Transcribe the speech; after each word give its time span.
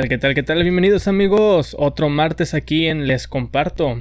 tal, 0.00 0.08
qué 0.08 0.18
tal, 0.18 0.34
qué 0.34 0.42
tal? 0.42 0.62
Bienvenidos 0.62 1.08
amigos, 1.08 1.76
otro 1.78 2.08
martes 2.08 2.54
aquí 2.54 2.86
en 2.86 3.06
Les 3.06 3.28
Comparto. 3.28 3.96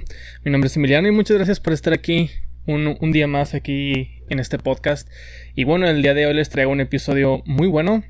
Mi 0.46 0.52
nombre 0.52 0.70
es 0.70 0.78
Emiliano 0.78 1.10
y 1.10 1.12
muchas 1.12 1.36
gracias 1.36 1.60
por 1.60 1.74
estar 1.74 1.92
aquí 1.92 2.30
un, 2.66 3.12
día 3.12 3.28
más 3.28 3.54
aquí 3.54 4.22
en 4.30 4.40
este 4.40 4.60
podcast. 4.60 5.10
Y 5.56 5.66
bueno, 5.66 5.90
el 5.90 6.02
día 6.02 6.14
de 6.14 6.26
hoy 6.26 6.34
les 6.36 6.48
traigo 6.48 6.72
un 6.72 6.80
episodio 6.80 7.44
muy 7.46 7.68
bueno. 7.68 8.06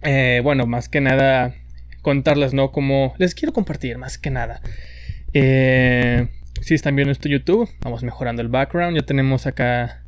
Eh, 0.00 0.40
bueno, 0.42 0.66
más 0.66 0.88
que 0.88 1.02
nada 1.02 1.54
contarles, 2.00 2.54
¿no? 2.54 2.72
Como 2.72 3.14
les 3.18 3.34
quiero 3.34 3.52
compartir, 3.52 3.98
más 3.98 4.16
que 4.16 4.30
nada. 4.30 4.62
Eh, 5.34 6.28
si 6.62 6.72
están 6.72 6.96
viendo 6.96 7.12
esto 7.12 7.28
YouTube, 7.28 7.68
vamos 7.82 8.02
mejorando 8.02 8.40
el 8.40 8.48
background. 8.48 8.96
Ya 8.96 9.04
tenemos 9.04 9.46
acá 9.46 10.05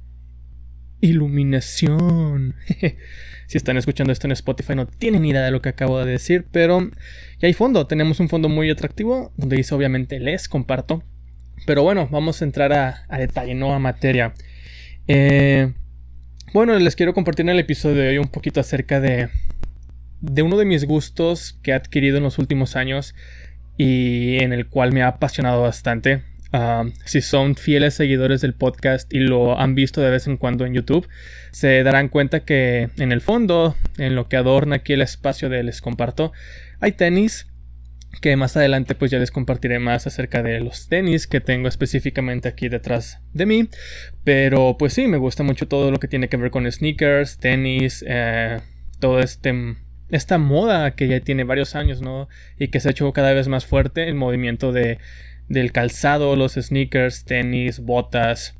iluminación. 1.00 2.54
si 3.46 3.56
están 3.56 3.76
escuchando 3.76 4.12
esto 4.12 4.26
en 4.26 4.32
Spotify 4.32 4.74
no 4.74 4.86
tienen 4.86 5.24
idea 5.24 5.42
de 5.42 5.50
lo 5.50 5.62
que 5.62 5.70
acabo 5.70 5.98
de 5.98 6.10
decir, 6.10 6.46
pero 6.50 6.90
ya 7.38 7.46
hay 7.48 7.54
fondo. 7.54 7.86
Tenemos 7.86 8.20
un 8.20 8.28
fondo 8.28 8.48
muy 8.48 8.70
atractivo 8.70 9.32
donde 9.36 9.56
dice 9.56 9.74
obviamente 9.74 10.20
les 10.20 10.48
comparto. 10.48 11.02
Pero 11.66 11.82
bueno, 11.82 12.08
vamos 12.10 12.40
a 12.40 12.44
entrar 12.44 12.72
a, 12.72 13.18
detalle, 13.18 13.54
no 13.54 13.74
a 13.74 13.78
materia. 13.78 14.32
Eh, 15.06 15.72
bueno, 16.52 16.78
les 16.78 16.94
quiero 16.96 17.14
compartir 17.14 17.44
en 17.44 17.50
el 17.50 17.58
episodio 17.58 18.02
de 18.02 18.08
hoy 18.10 18.18
un 18.18 18.28
poquito 18.28 18.60
acerca 18.60 19.00
de, 19.00 19.28
de 20.20 20.42
uno 20.42 20.56
de 20.56 20.64
mis 20.64 20.84
gustos 20.84 21.58
que 21.62 21.72
he 21.72 21.74
adquirido 21.74 22.16
en 22.18 22.22
los 22.22 22.38
últimos 22.38 22.76
años 22.76 23.14
y 23.76 24.42
en 24.42 24.52
el 24.52 24.68
cual 24.68 24.92
me 24.92 25.02
ha 25.02 25.08
apasionado 25.08 25.62
bastante. 25.62 26.22
Ah, 26.52 26.86
si 27.04 27.20
son 27.20 27.56
fieles 27.56 27.94
seguidores 27.94 28.40
del 28.40 28.54
podcast 28.54 29.12
y 29.12 29.18
lo 29.18 29.58
han 29.58 29.74
visto 29.74 30.00
de 30.00 30.10
vez 30.10 30.26
en 30.26 30.38
cuando 30.38 30.64
en 30.64 30.72
YouTube, 30.72 31.06
se 31.50 31.82
darán 31.82 32.08
cuenta 32.08 32.40
que 32.40 32.88
en 32.96 33.12
el 33.12 33.20
fondo, 33.20 33.76
en 33.98 34.14
lo 34.14 34.28
que 34.28 34.36
adorna 34.36 34.76
aquí 34.76 34.94
el 34.94 35.02
espacio 35.02 35.50
de 35.50 35.62
les 35.62 35.82
comparto, 35.82 36.32
hay 36.80 36.92
tenis 36.92 37.46
que 38.22 38.36
más 38.36 38.56
adelante 38.56 38.94
pues 38.94 39.10
ya 39.10 39.18
les 39.18 39.30
compartiré 39.30 39.78
más 39.78 40.06
acerca 40.06 40.42
de 40.42 40.60
los 40.60 40.88
tenis 40.88 41.26
que 41.26 41.40
tengo 41.40 41.68
específicamente 41.68 42.48
aquí 42.48 42.68
detrás 42.68 43.20
de 43.32 43.46
mí. 43.46 43.68
Pero 44.24 44.76
pues 44.78 44.94
sí, 44.94 45.06
me 45.06 45.18
gusta 45.18 45.42
mucho 45.42 45.68
todo 45.68 45.90
lo 45.90 45.98
que 45.98 46.08
tiene 46.08 46.28
que 46.28 46.38
ver 46.38 46.50
con 46.50 46.70
sneakers, 46.70 47.38
tenis, 47.38 48.04
eh, 48.08 48.58
todo 48.98 49.20
este 49.20 49.76
esta 50.10 50.38
moda 50.38 50.92
que 50.92 51.06
ya 51.06 51.20
tiene 51.20 51.44
varios 51.44 51.74
años, 51.74 52.00
¿no? 52.00 52.28
Y 52.58 52.68
que 52.68 52.80
se 52.80 52.88
ha 52.88 52.90
hecho 52.92 53.12
cada 53.12 53.34
vez 53.34 53.46
más 53.48 53.66
fuerte 53.66 54.08
el 54.08 54.14
movimiento 54.14 54.72
de 54.72 54.98
del 55.48 55.72
calzado, 55.72 56.36
los 56.36 56.54
sneakers, 56.54 57.24
tenis, 57.24 57.80
botas, 57.80 58.58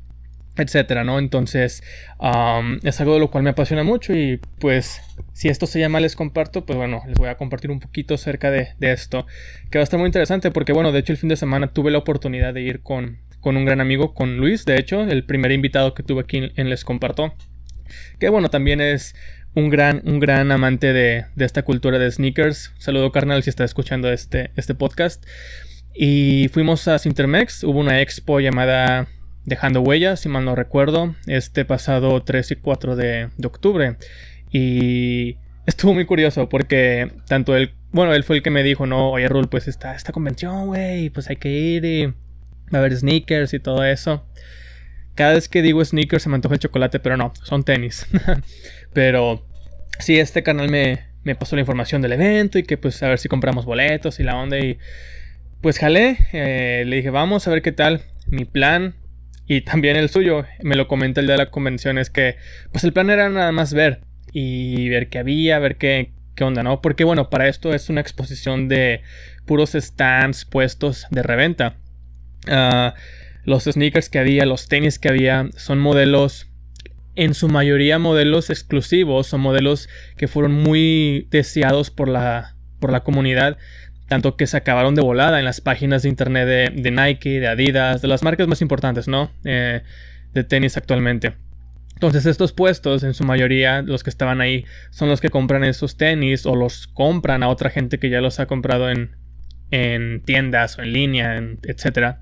etcétera, 0.61 1.03
¿no? 1.03 1.19
Entonces, 1.19 1.83
es 2.83 3.01
algo 3.01 3.13
de 3.13 3.19
lo 3.19 3.31
cual 3.31 3.43
me 3.43 3.51
apasiona 3.51 3.83
mucho 3.83 4.13
y 4.13 4.39
pues 4.59 5.01
si 5.33 5.47
esto 5.47 5.65
se 5.65 5.79
llama 5.79 5.99
les 5.99 6.15
comparto, 6.15 6.65
pues 6.65 6.77
bueno, 6.77 7.01
les 7.07 7.17
voy 7.17 7.29
a 7.29 7.37
compartir 7.37 7.71
un 7.71 7.79
poquito 7.79 8.15
acerca 8.15 8.51
de, 8.51 8.69
esto, 8.79 9.25
que 9.69 9.77
va 9.77 9.81
a 9.81 9.83
estar 9.83 9.99
muy 9.99 10.07
interesante 10.07 10.51
porque 10.51 10.73
bueno, 10.73 10.91
de 10.91 10.99
hecho 10.99 11.13
el 11.13 11.17
fin 11.17 11.29
de 11.29 11.37
semana 11.37 11.67
tuve 11.67 11.91
la 11.91 11.97
oportunidad 11.99 12.53
de 12.53 12.61
ir 12.61 12.81
con, 12.81 13.19
con 13.39 13.57
un 13.57 13.65
gran 13.65 13.81
amigo, 13.81 14.13
con 14.13 14.37
Luis, 14.37 14.65
de 14.65 14.77
hecho, 14.77 15.01
el 15.01 15.25
primer 15.25 15.51
invitado 15.51 15.93
que 15.93 16.03
tuve 16.03 16.21
aquí 16.21 16.51
en 16.55 16.69
les 16.69 16.83
comparto, 16.83 17.33
que 18.19 18.29
bueno, 18.29 18.49
también 18.49 18.81
es 18.81 19.15
un 19.55 19.69
gran, 19.69 20.01
un 20.05 20.19
gran 20.19 20.51
amante 20.51 20.93
de, 20.93 21.25
de 21.35 21.45
esta 21.45 21.63
cultura 21.63 21.97
de 21.97 22.11
sneakers. 22.11 22.71
Saludo 22.77 23.11
carnal 23.11 23.41
si 23.41 23.49
está 23.49 23.63
escuchando 23.63 24.11
este, 24.11 24.51
este 24.55 24.75
podcast. 24.75 25.25
Y 25.93 26.49
fuimos 26.49 26.87
a 26.87 26.99
Sintermex, 26.99 27.63
hubo 27.63 27.79
una 27.79 28.01
expo 28.01 28.39
llamada 28.39 29.07
Dejando 29.45 29.81
Huellas, 29.81 30.19
si 30.19 30.29
mal 30.29 30.45
no 30.45 30.55
recuerdo, 30.55 31.15
este 31.25 31.65
pasado 31.65 32.21
3 32.23 32.51
y 32.51 32.55
4 32.55 32.95
de, 32.95 33.29
octubre. 33.43 33.97
Y 34.51 35.37
estuvo 35.65 35.93
muy 35.93 36.05
curioso 36.05 36.49
porque 36.49 37.11
tanto 37.27 37.55
él, 37.55 37.73
bueno, 37.91 38.13
él 38.13 38.23
fue 38.23 38.37
el 38.37 38.43
que 38.43 38.51
me 38.51 38.63
dijo, 38.63 38.85
no, 38.85 39.11
oye 39.11 39.27
Rul, 39.27 39.49
pues 39.49 39.67
está 39.67 39.95
esta 39.95 40.11
convención, 40.11 40.67
güey, 40.67 41.09
pues 41.09 41.29
hay 41.29 41.37
que 41.37 41.49
ir 41.49 41.85
y 41.85 42.05
va 42.05 42.13
a 42.73 42.77
haber 42.77 42.95
sneakers 42.95 43.53
y 43.53 43.59
todo 43.59 43.83
eso. 43.83 44.25
Cada 45.15 45.33
vez 45.33 45.49
que 45.49 45.61
digo 45.61 45.83
sneakers 45.83 46.23
se 46.23 46.29
me 46.29 46.35
antoja 46.35 46.55
el 46.55 46.59
chocolate, 46.59 46.99
pero 46.99 47.17
no, 47.17 47.33
son 47.43 47.63
tenis. 47.63 48.05
pero 48.93 49.45
sí, 49.99 50.19
este 50.19 50.43
canal 50.43 50.69
me, 50.69 51.07
me 51.23 51.35
pasó 51.35 51.55
la 51.55 51.61
información 51.61 52.01
del 52.01 52.13
evento 52.13 52.59
y 52.59 52.63
que 52.63 52.77
pues 52.77 53.01
a 53.03 53.09
ver 53.09 53.19
si 53.19 53.27
compramos 53.27 53.65
boletos 53.65 54.19
y 54.19 54.23
la 54.23 54.37
onda 54.37 54.57
pues 55.61 55.77
jalé, 55.79 56.17
eh, 56.33 56.83
le 56.85 56.97
dije, 56.97 57.09
vamos 57.09 57.47
a 57.47 57.51
ver 57.51 57.61
qué 57.61 57.71
tal. 57.71 58.01
Mi 58.27 58.45
plan 58.45 58.95
y 59.49 59.61
también 59.61 59.95
el 59.95 60.09
suyo, 60.09 60.45
me 60.61 60.75
lo 60.75 60.87
comenta 60.87 61.21
el 61.21 61.27
de 61.27 61.35
la 61.35 61.49
convención, 61.49 61.97
es 61.97 62.11
que 62.11 62.35
pues 62.71 62.83
el 62.83 62.93
plan 62.93 63.09
era 63.09 63.29
nada 63.29 63.51
más 63.51 63.73
ver 63.73 64.01
y 64.31 64.89
ver 64.89 65.09
qué 65.09 65.17
había, 65.17 65.57
ver 65.57 65.77
qué, 65.77 66.11
qué 66.35 66.43
onda, 66.43 66.61
¿no? 66.61 66.81
Porque 66.81 67.03
bueno, 67.03 67.31
para 67.31 67.47
esto 67.47 67.73
es 67.73 67.89
una 67.89 67.99
exposición 67.99 68.67
de 68.69 69.01
puros 69.47 69.71
stands 69.71 70.45
puestos 70.45 71.07
de 71.09 71.23
reventa. 71.23 71.77
Ah, 72.47 72.93
los 73.43 73.63
sneakers 73.63 74.09
que 74.09 74.19
había, 74.19 74.45
los 74.45 74.67
tenis 74.67 74.99
que 74.99 75.09
había, 75.09 75.49
son 75.57 75.79
modelos 75.79 76.47
en 77.15 77.33
su 77.33 77.49
mayoría 77.49 77.97
modelos 77.97 78.51
exclusivos, 78.51 79.25
son 79.25 79.41
modelos 79.41 79.89
que 80.15 80.27
fueron 80.27 80.51
muy 80.53 81.27
deseados 81.31 81.89
por 81.89 82.07
la, 82.07 82.55
por 82.79 82.91
la 82.91 82.99
comunidad 82.99 83.57
tanto 84.09 84.35
que 84.35 84.47
se 84.47 84.57
acabaron 84.57 84.95
de 84.95 85.01
volada 85.01 85.39
en 85.39 85.45
las 85.45 85.61
páginas 85.61 86.03
de 86.03 86.09
internet 86.09 86.73
de, 86.73 86.91
Nike, 86.91 87.39
de 87.39 87.47
Adidas, 87.47 88.01
de 88.01 88.07
las 88.07 88.23
marcas 88.23 88.47
más 88.47 88.61
importantes, 88.61 89.07
¿no? 89.07 89.31
Eh, 89.45 89.81
de 90.33 90.43
tenis 90.43 90.75
actualmente. 90.75 91.33
Entonces 91.93 92.25
estos 92.25 92.51
puestos, 92.51 93.03
en 93.03 93.13
su 93.13 93.23
mayoría, 93.23 93.81
los 93.81 94.03
que 94.03 94.09
estaban 94.09 94.41
ahí, 94.41 94.65
son 94.89 95.09
los 95.09 95.21
que 95.21 95.29
compran 95.29 95.63
esos 95.63 95.95
tenis 95.95 96.45
o 96.45 96.55
los 96.55 96.87
compran 96.87 97.43
a 97.43 97.49
otra 97.49 97.69
gente 97.69 97.99
que 97.99 98.09
ya 98.09 98.19
los 98.19 98.39
ha 98.39 98.47
comprado 98.47 98.89
en, 98.89 99.15
en 99.69 100.21
tiendas 100.21 100.77
o 100.79 100.81
en 100.81 100.93
línea, 100.93 101.35
etc. 101.63 102.15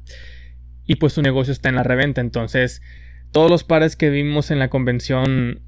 Y 0.86 0.96
pues 0.96 1.14
su 1.14 1.22
negocio 1.22 1.54
está 1.54 1.70
en 1.70 1.76
la 1.76 1.84
reventa. 1.84 2.22
Entonces, 2.22 2.82
todos 3.32 3.50
los 3.50 3.64
pares 3.64 3.96
que 3.96 4.10
vimos 4.10 4.52
en 4.52 4.60
la 4.60 4.70
convención 4.70 5.62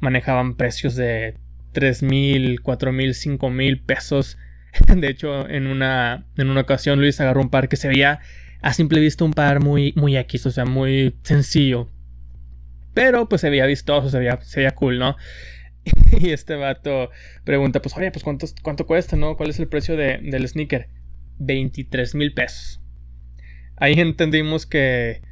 manejaban 0.00 0.56
precios 0.56 0.96
de 0.96 1.36
3 1.72 2.02
mil, 2.02 2.62
4 2.62 2.92
mil, 2.92 3.14
5 3.14 3.50
mil 3.50 3.80
pesos 3.82 4.36
De 4.96 5.08
hecho, 5.08 5.48
en 5.48 5.66
una, 5.66 6.26
en 6.36 6.50
una 6.50 6.60
ocasión 6.60 7.00
Luis 7.00 7.20
agarró 7.20 7.40
un 7.40 7.50
par 7.50 7.68
que 7.68 7.76
se 7.76 7.88
veía 7.88 8.20
a 8.62 8.72
simple 8.74 9.00
vista 9.00 9.24
un 9.24 9.32
par 9.32 9.60
muy, 9.60 9.92
muy 9.96 10.16
X, 10.16 10.46
o 10.46 10.50
sea, 10.50 10.64
muy 10.64 11.16
sencillo. 11.22 11.88
Pero 12.94 13.28
pues 13.28 13.40
se 13.40 13.50
veía 13.50 13.66
vistoso, 13.66 14.10
se 14.10 14.18
veía, 14.18 14.40
se 14.42 14.60
veía 14.60 14.72
cool, 14.72 14.98
¿no? 14.98 15.16
y 16.20 16.30
este 16.30 16.56
vato 16.56 17.10
pregunta, 17.44 17.80
pues, 17.80 17.96
oye, 17.96 18.10
pues 18.10 18.24
¿cuánto, 18.24 18.46
cuánto 18.62 18.86
cuesta, 18.86 19.16
¿no? 19.16 19.36
¿Cuál 19.36 19.50
es 19.50 19.58
el 19.58 19.68
precio 19.68 19.96
de, 19.96 20.18
del 20.18 20.46
sneaker? 20.46 20.88
23 21.38 22.14
mil 22.14 22.34
pesos. 22.34 22.80
Ahí 23.76 23.94
entendimos 23.98 24.66
que, 24.66 25.22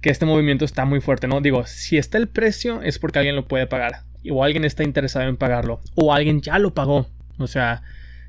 que 0.00 0.10
este 0.10 0.24
movimiento 0.24 0.64
está 0.64 0.86
muy 0.86 1.00
fuerte, 1.00 1.28
¿no? 1.28 1.40
Digo, 1.40 1.66
si 1.66 1.98
está 1.98 2.16
el 2.16 2.28
precio 2.28 2.80
es 2.82 2.98
porque 2.98 3.18
alguien 3.18 3.36
lo 3.36 3.46
puede 3.46 3.66
pagar. 3.66 4.04
O 4.30 4.42
alguien 4.42 4.64
está 4.64 4.84
interesado 4.84 5.28
en 5.28 5.36
pagarlo. 5.36 5.80
O 5.94 6.14
alguien 6.14 6.40
ya 6.40 6.58
lo 6.58 6.72
pagó. 6.72 7.06
O 7.36 7.46
sea, 7.46 7.82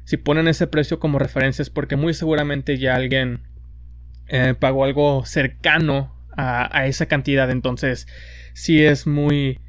si 0.05 0.17
ponen 0.17 0.47
ese 0.47 0.67
precio 0.67 0.99
como 0.99 1.19
referencia 1.19 1.61
es 1.63 1.69
porque 1.69 1.95
muy 1.95 2.13
seguramente 2.13 2.77
ya 2.77 2.95
alguien 2.95 3.41
eh, 4.27 4.55
pagó 4.57 4.85
algo 4.85 5.25
cercano 5.25 6.15
a, 6.37 6.85
esa 6.87 7.07
cantidad. 7.07 7.49
Entonces, 7.49 8.07
sí 8.53 8.83
es 8.83 9.07
muy, 9.07 9.59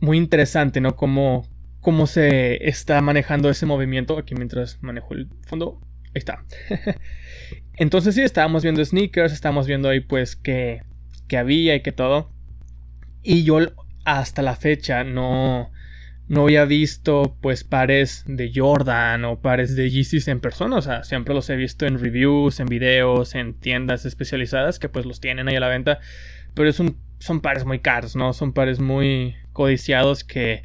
muy 0.00 0.18
interesante, 0.18 0.80
¿no? 0.80 0.96
Cómo, 0.96 1.48
cómo 1.80 2.06
se 2.06 2.68
está 2.68 3.00
manejando 3.00 3.48
ese 3.48 3.66
movimiento. 3.66 4.18
Aquí 4.18 4.34
mientras 4.34 4.82
manejo 4.82 5.14
el 5.14 5.28
fondo. 5.46 5.80
Ahí 6.08 6.18
está. 6.18 6.44
Entonces 7.74 8.14
sí, 8.14 8.22
estábamos 8.22 8.62
viendo 8.62 8.84
sneakers, 8.84 9.32
estábamos 9.32 9.66
viendo 9.66 9.88
ahí 9.88 10.00
pues 10.00 10.36
que, 10.36 10.82
que 11.28 11.36
había 11.38 11.74
y 11.74 11.82
que 11.82 11.92
todo. 11.92 12.32
Y 13.22 13.44
yo 13.44 13.58
hasta 14.04 14.42
la 14.42 14.56
fecha 14.56 15.04
no, 15.04 15.70
no 16.28 16.42
había 16.42 16.64
visto 16.64 17.36
pues 17.40 17.62
pares 17.62 18.24
de 18.26 18.50
Jordan 18.54 19.24
o 19.24 19.40
pares 19.40 19.76
de 19.76 19.90
Yeezys 19.90 20.28
en 20.28 20.40
persona, 20.40 20.76
o 20.76 20.82
sea, 20.82 21.04
siempre 21.04 21.34
los 21.34 21.48
he 21.50 21.56
visto 21.56 21.86
en 21.86 22.00
reviews, 22.00 22.58
en 22.58 22.66
videos, 22.66 23.34
en 23.34 23.54
tiendas 23.54 24.04
especializadas 24.04 24.78
que 24.78 24.88
pues 24.88 25.06
los 25.06 25.20
tienen 25.20 25.48
ahí 25.48 25.56
a 25.56 25.60
la 25.60 25.68
venta, 25.68 26.00
pero 26.54 26.68
es 26.68 26.80
un, 26.80 26.98
son 27.18 27.40
pares 27.40 27.64
muy 27.64 27.78
caros, 27.78 28.16
¿no? 28.16 28.32
Son 28.32 28.52
pares 28.52 28.80
muy 28.80 29.36
codiciados 29.52 30.24
que 30.24 30.64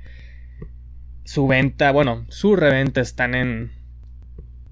su 1.26 1.48
venta, 1.48 1.92
bueno, 1.92 2.26
su 2.30 2.56
reventa 2.56 3.02
están 3.02 3.36
en 3.36 3.72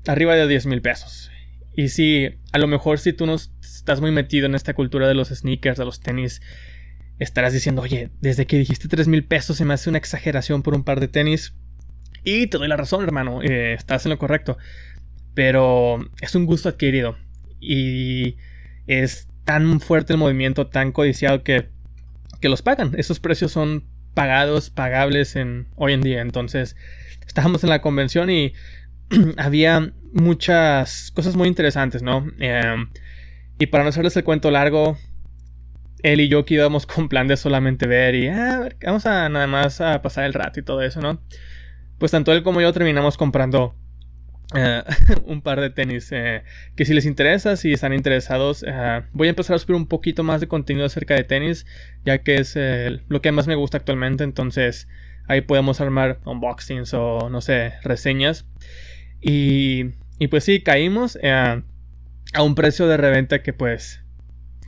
arriba 0.08 0.36
de 0.36 0.48
10 0.48 0.66
mil 0.66 0.82
pesos. 0.82 1.32
Y 1.76 1.90
sí, 1.90 2.30
a 2.52 2.58
lo 2.58 2.68
mejor 2.68 3.00
si 3.00 3.14
tú 3.14 3.26
no 3.26 3.36
estás 3.36 4.02
muy 4.02 4.12
metido 4.12 4.48
en 4.48 4.56
esta 4.56 4.74
cultura 4.74 5.08
de 5.08 5.14
los 5.14 5.30
sneakers, 5.30 5.78
de 5.78 5.86
los 5.86 6.02
tenis, 6.02 6.42
estarás 7.20 7.54
diciendo, 7.54 7.82
oye, 7.82 8.10
desde 8.22 8.48
que 8.48 8.58
dijiste 8.58 8.88
3 8.88 9.08
mil 9.08 9.26
pesos 9.26 9.58
se 9.58 9.66
me 9.66 9.74
hace 9.74 9.90
una 9.90 9.98
exageración 9.98 10.64
por 10.64 10.74
un 10.74 10.84
par 10.84 11.00
de 11.00 11.08
tenis. 11.08 11.54
Y 12.24 12.48
te 12.48 12.58
doy 12.58 12.68
la 12.68 12.78
razón, 12.78 13.04
hermano, 13.04 13.42
eh, 13.42 13.74
estás 13.74 14.06
en 14.06 14.12
lo 14.12 14.18
correcto. 14.18 14.58
Pero 15.34 16.00
es 16.22 16.36
un 16.36 16.46
gusto 16.46 16.70
adquirido. 16.70 17.18
Y 17.60 18.38
es 18.88 19.28
tan 19.44 19.80
fuerte 19.80 20.14
el 20.14 20.20
movimiento, 20.20 20.68
tan 20.68 20.92
codiciado 20.92 21.44
que, 21.44 21.70
que 22.42 22.50
los 22.50 22.62
pagan. 22.62 22.94
Esos 22.98 23.20
precios 23.20 23.52
son 23.52 23.84
pagados, 24.14 24.70
pagables 24.70 25.36
en, 25.36 25.68
hoy 25.76 25.94
en 25.94 26.02
día. 26.02 26.22
Entonces, 26.22 26.76
estábamos 27.26 27.64
en 27.64 27.70
la 27.70 27.82
convención 27.82 28.30
y 28.30 28.54
había 29.38 29.94
muchas 30.14 31.12
cosas 31.12 31.36
muy 31.36 31.48
interesantes, 31.48 32.02
¿no? 32.02 32.28
Em, 32.40 32.90
y 33.60 33.68
para 33.68 33.84
no 33.84 33.90
hacerles 33.90 34.16
el 34.18 34.24
cuento 34.24 34.52
largo, 34.52 34.98
él 36.04 36.22
y 36.22 36.30
yo 36.30 36.46
que 36.46 36.56
íbamos 36.56 36.86
con 36.86 37.10
plan 37.10 37.28
de 37.28 37.38
solamente 37.38 37.88
ver 37.88 38.16
y 38.16 38.28
ah, 38.28 38.70
vamos 38.84 39.06
a 39.06 39.30
nada 39.30 39.48
más 39.48 39.82
a 39.82 40.02
pasar 40.02 40.26
el 40.26 40.34
rato 40.34 40.60
y 40.60 40.64
todo 40.64 40.82
eso, 40.82 41.02
¿no? 41.02 41.22
Pues 41.98 42.12
tanto 42.12 42.32
él 42.34 42.44
como 42.44 42.62
yo 42.62 42.72
terminamos 42.72 43.18
comprando 43.18 43.76
eh, 44.56 44.84
un 45.26 45.42
par 45.42 45.62
de 45.62 45.70
tenis 45.70 46.12
eh, 46.12 46.44
que 46.76 46.86
si 46.86 46.94
les 46.94 47.06
interesa, 47.06 47.56
si 47.56 47.72
están 47.72 47.94
interesados, 47.94 48.64
eh, 48.68 49.04
voy 49.14 49.28
a 49.28 49.32
empezar 49.32 49.56
a 49.56 49.60
subir 49.60 49.76
un 49.76 49.88
poquito 49.88 50.24
más 50.24 50.42
de 50.42 50.48
contenido 50.48 50.86
acerca 50.86 51.14
de 51.16 51.24
tenis, 51.24 51.66
ya 52.06 52.20
que 52.20 52.38
es 52.38 52.58
lo 53.08 53.22
que 53.22 53.32
más 53.32 53.48
me 53.48 53.56
gusta 53.56 53.78
actualmente, 53.78 54.24
entonces 54.24 54.88
ahí 55.28 55.42
podemos 55.42 55.82
armar 55.82 56.20
unboxings 56.26 56.94
o 56.94 57.30
no 57.30 57.42
sé, 57.42 57.74
reseñas. 57.84 58.48
Y, 59.22 59.92
y 60.18 60.28
pues 60.30 60.46
sí, 60.46 60.62
caímos 60.62 61.20
a 61.24 61.64
un 62.42 62.56
precio 62.56 62.88
de 62.88 62.98
reventa 62.98 63.44
que 63.44 63.54
pues 63.54 64.02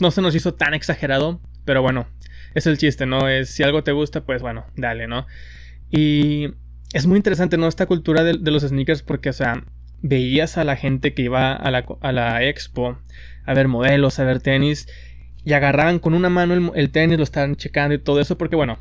no 0.02 0.12
se 0.12 0.22
nos 0.22 0.36
hizo 0.36 0.54
tan 0.54 0.74
exagerado, 0.74 1.40
pero 1.66 1.82
bueno, 1.82 2.08
es 2.54 2.68
el 2.68 2.78
chiste, 2.78 3.06
¿no? 3.06 3.28
Es 3.30 3.50
si 3.50 3.64
algo 3.64 3.84
te 3.84 3.92
gusta, 3.92 4.26
pues 4.26 4.42
bueno, 4.42 4.66
dale, 4.76 5.08
¿no? 5.08 5.26
Y 5.90 6.50
es 6.94 7.08
muy 7.08 7.18
interesante, 7.18 7.58
¿no? 7.58 7.68
Esta 7.68 7.86
cultura 7.86 8.24
de, 8.24 8.34
los 8.34 8.64
sneakers 8.64 9.04
porque, 9.04 9.30
o 9.30 9.34
sea, 9.34 9.64
veías 10.02 10.58
a 10.58 10.64
la 10.64 10.76
gente 10.76 11.14
que 11.14 11.24
iba 11.24 11.54
a 11.54 11.72
la, 11.72 11.86
a 12.02 12.12
la, 12.12 12.44
expo 12.44 13.00
a 13.46 13.54
ver 13.54 13.68
modelos, 13.68 14.20
a 14.20 14.24
ver 14.24 14.42
tenis, 14.42 14.88
y 15.44 15.54
agarraban 15.54 16.00
con 16.00 16.14
una 16.14 16.30
mano 16.30 16.54
el, 16.54 16.72
el, 16.76 16.92
tenis, 16.92 17.18
lo 17.18 17.24
estaban 17.24 17.56
checando 17.56 17.96
y 17.96 18.00
todo 18.00 18.20
eso, 18.20 18.38
porque 18.38 18.56
bueno, 18.56 18.78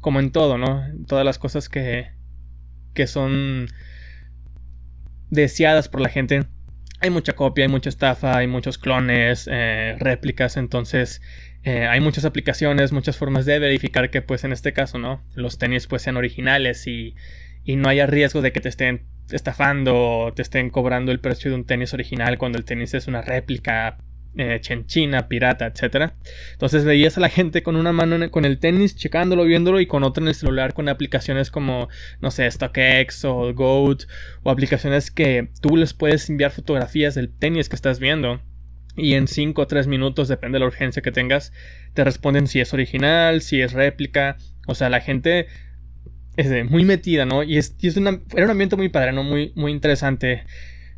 como 0.00 0.20
en 0.20 0.30
todo, 0.30 0.58
¿no? 0.58 0.82
Todas 1.06 1.24
las 1.24 1.38
cosas 1.38 1.68
que, 1.68 2.10
que 2.92 3.06
son 3.06 3.68
deseadas 5.30 5.88
por 5.88 6.00
la 6.00 6.08
gente, 6.08 6.44
hay 7.04 7.10
mucha 7.10 7.34
copia, 7.34 7.64
hay 7.64 7.70
mucha 7.70 7.90
estafa, 7.90 8.38
hay 8.38 8.46
muchos 8.46 8.78
clones, 8.78 9.48
eh, 9.50 9.94
réplicas, 9.98 10.56
entonces 10.56 11.20
eh, 11.62 11.86
hay 11.86 12.00
muchas 12.00 12.24
aplicaciones, 12.24 12.92
muchas 12.92 13.18
formas 13.18 13.44
de 13.44 13.58
verificar 13.58 14.10
que 14.10 14.22
pues 14.22 14.42
en 14.44 14.52
este 14.52 14.72
caso, 14.72 14.98
¿no? 14.98 15.22
Los 15.34 15.58
tenis 15.58 15.86
pues 15.86 16.00
sean 16.00 16.16
originales 16.16 16.86
y, 16.86 17.14
y 17.62 17.76
no 17.76 17.90
haya 17.90 18.06
riesgo 18.06 18.40
de 18.40 18.52
que 18.52 18.60
te 18.60 18.70
estén 18.70 19.06
estafando 19.30 19.94
o 19.96 20.32
te 20.32 20.40
estén 20.40 20.70
cobrando 20.70 21.12
el 21.12 21.20
precio 21.20 21.50
de 21.50 21.56
un 21.56 21.64
tenis 21.64 21.92
original 21.92 22.38
cuando 22.38 22.56
el 22.56 22.64
tenis 22.64 22.94
es 22.94 23.06
una 23.06 23.20
réplica 23.20 23.98
eh, 24.36 24.58
chenchina, 24.60 25.28
pirata, 25.28 25.66
etc. 25.66 26.12
Entonces 26.52 26.84
veías 26.84 27.16
a 27.16 27.20
la 27.20 27.28
gente 27.28 27.62
con 27.62 27.76
una 27.76 27.92
mano 27.92 28.30
con 28.30 28.44
el 28.44 28.58
tenis, 28.58 28.96
checándolo, 28.96 29.44
viéndolo, 29.44 29.80
y 29.80 29.86
con 29.86 30.02
otra 30.02 30.22
en 30.22 30.28
el 30.28 30.34
celular 30.34 30.74
con 30.74 30.88
aplicaciones 30.88 31.50
como, 31.50 31.88
no 32.20 32.30
sé, 32.30 32.50
StockX 32.50 33.24
o 33.24 33.54
Goat, 33.54 34.04
o 34.42 34.50
aplicaciones 34.50 35.10
que 35.10 35.50
tú 35.60 35.76
les 35.76 35.94
puedes 35.94 36.28
enviar 36.28 36.50
fotografías 36.50 37.14
del 37.14 37.30
tenis 37.30 37.68
que 37.68 37.76
estás 37.76 38.00
viendo. 38.00 38.40
Y 38.96 39.14
en 39.14 39.26
5 39.26 39.62
o 39.62 39.66
3 39.66 39.86
minutos, 39.86 40.28
depende 40.28 40.56
de 40.56 40.60
la 40.60 40.66
urgencia 40.66 41.02
que 41.02 41.10
tengas, 41.12 41.52
te 41.94 42.04
responden 42.04 42.46
si 42.46 42.60
es 42.60 42.72
original, 42.72 43.40
si 43.40 43.60
es 43.60 43.72
réplica. 43.72 44.36
O 44.66 44.74
sea, 44.74 44.88
la 44.88 45.00
gente 45.00 45.46
es 46.36 46.70
muy 46.70 46.84
metida, 46.84 47.24
¿no? 47.24 47.42
Y, 47.42 47.58
es, 47.58 47.76
es 47.82 47.96
era 47.96 48.44
un 48.44 48.50
ambiente 48.50 48.76
muy 48.76 48.88
padre, 48.88 49.12
¿no? 49.12 49.22
Muy, 49.22 49.52
muy 49.54 49.72
interesante. 49.72 50.44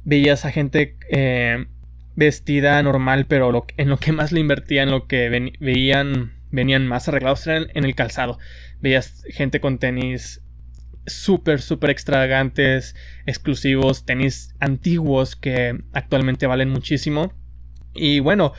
Veías 0.04 0.44
a 0.44 0.50
gente 0.50 0.96
eh, 1.10 1.66
vestida 2.16 2.82
normal, 2.82 3.26
pero 3.28 3.66
en 3.76 3.88
lo 3.88 3.98
que 3.98 4.12
más 4.12 4.32
le 4.32 4.40
invertían, 4.40 4.90
lo 4.90 5.06
que 5.06 5.28
veían, 5.60 6.32
venían 6.50 6.86
más 6.86 7.08
arreglados 7.08 7.46
eran 7.46 7.68
en 7.74 7.84
el 7.84 7.94
calzado. 7.94 8.38
Veías 8.80 9.22
gente 9.28 9.60
con 9.60 9.78
tenis 9.78 10.42
súper, 11.06 11.60
súper 11.60 11.90
extravagantes, 11.90 12.96
exclusivos, 13.26 14.04
tenis 14.04 14.54
antiguos 14.58 15.36
que 15.36 15.78
actualmente 15.92 16.46
valen 16.46 16.70
muchísimo. 16.70 17.32
Y 17.94 18.20
bueno, 18.20 18.52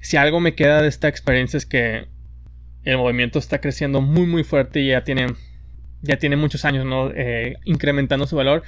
si 0.00 0.16
algo 0.16 0.40
me 0.40 0.54
queda 0.54 0.80
de 0.80 0.88
esta 0.88 1.08
experiencia 1.08 1.56
es 1.56 1.66
que 1.66 2.08
el 2.84 2.96
movimiento 2.96 3.38
está 3.38 3.60
creciendo 3.60 4.00
muy, 4.00 4.26
muy 4.26 4.44
fuerte 4.44 4.80
y 4.80 4.88
ya 4.88 5.04
tiene, 5.04 5.26
ya 6.00 6.16
tiene 6.16 6.36
muchos 6.36 6.64
años, 6.64 6.86
¿no? 6.86 7.10
Eh, 7.10 7.56
incrementando 7.64 8.26
su 8.26 8.36
valor. 8.36 8.62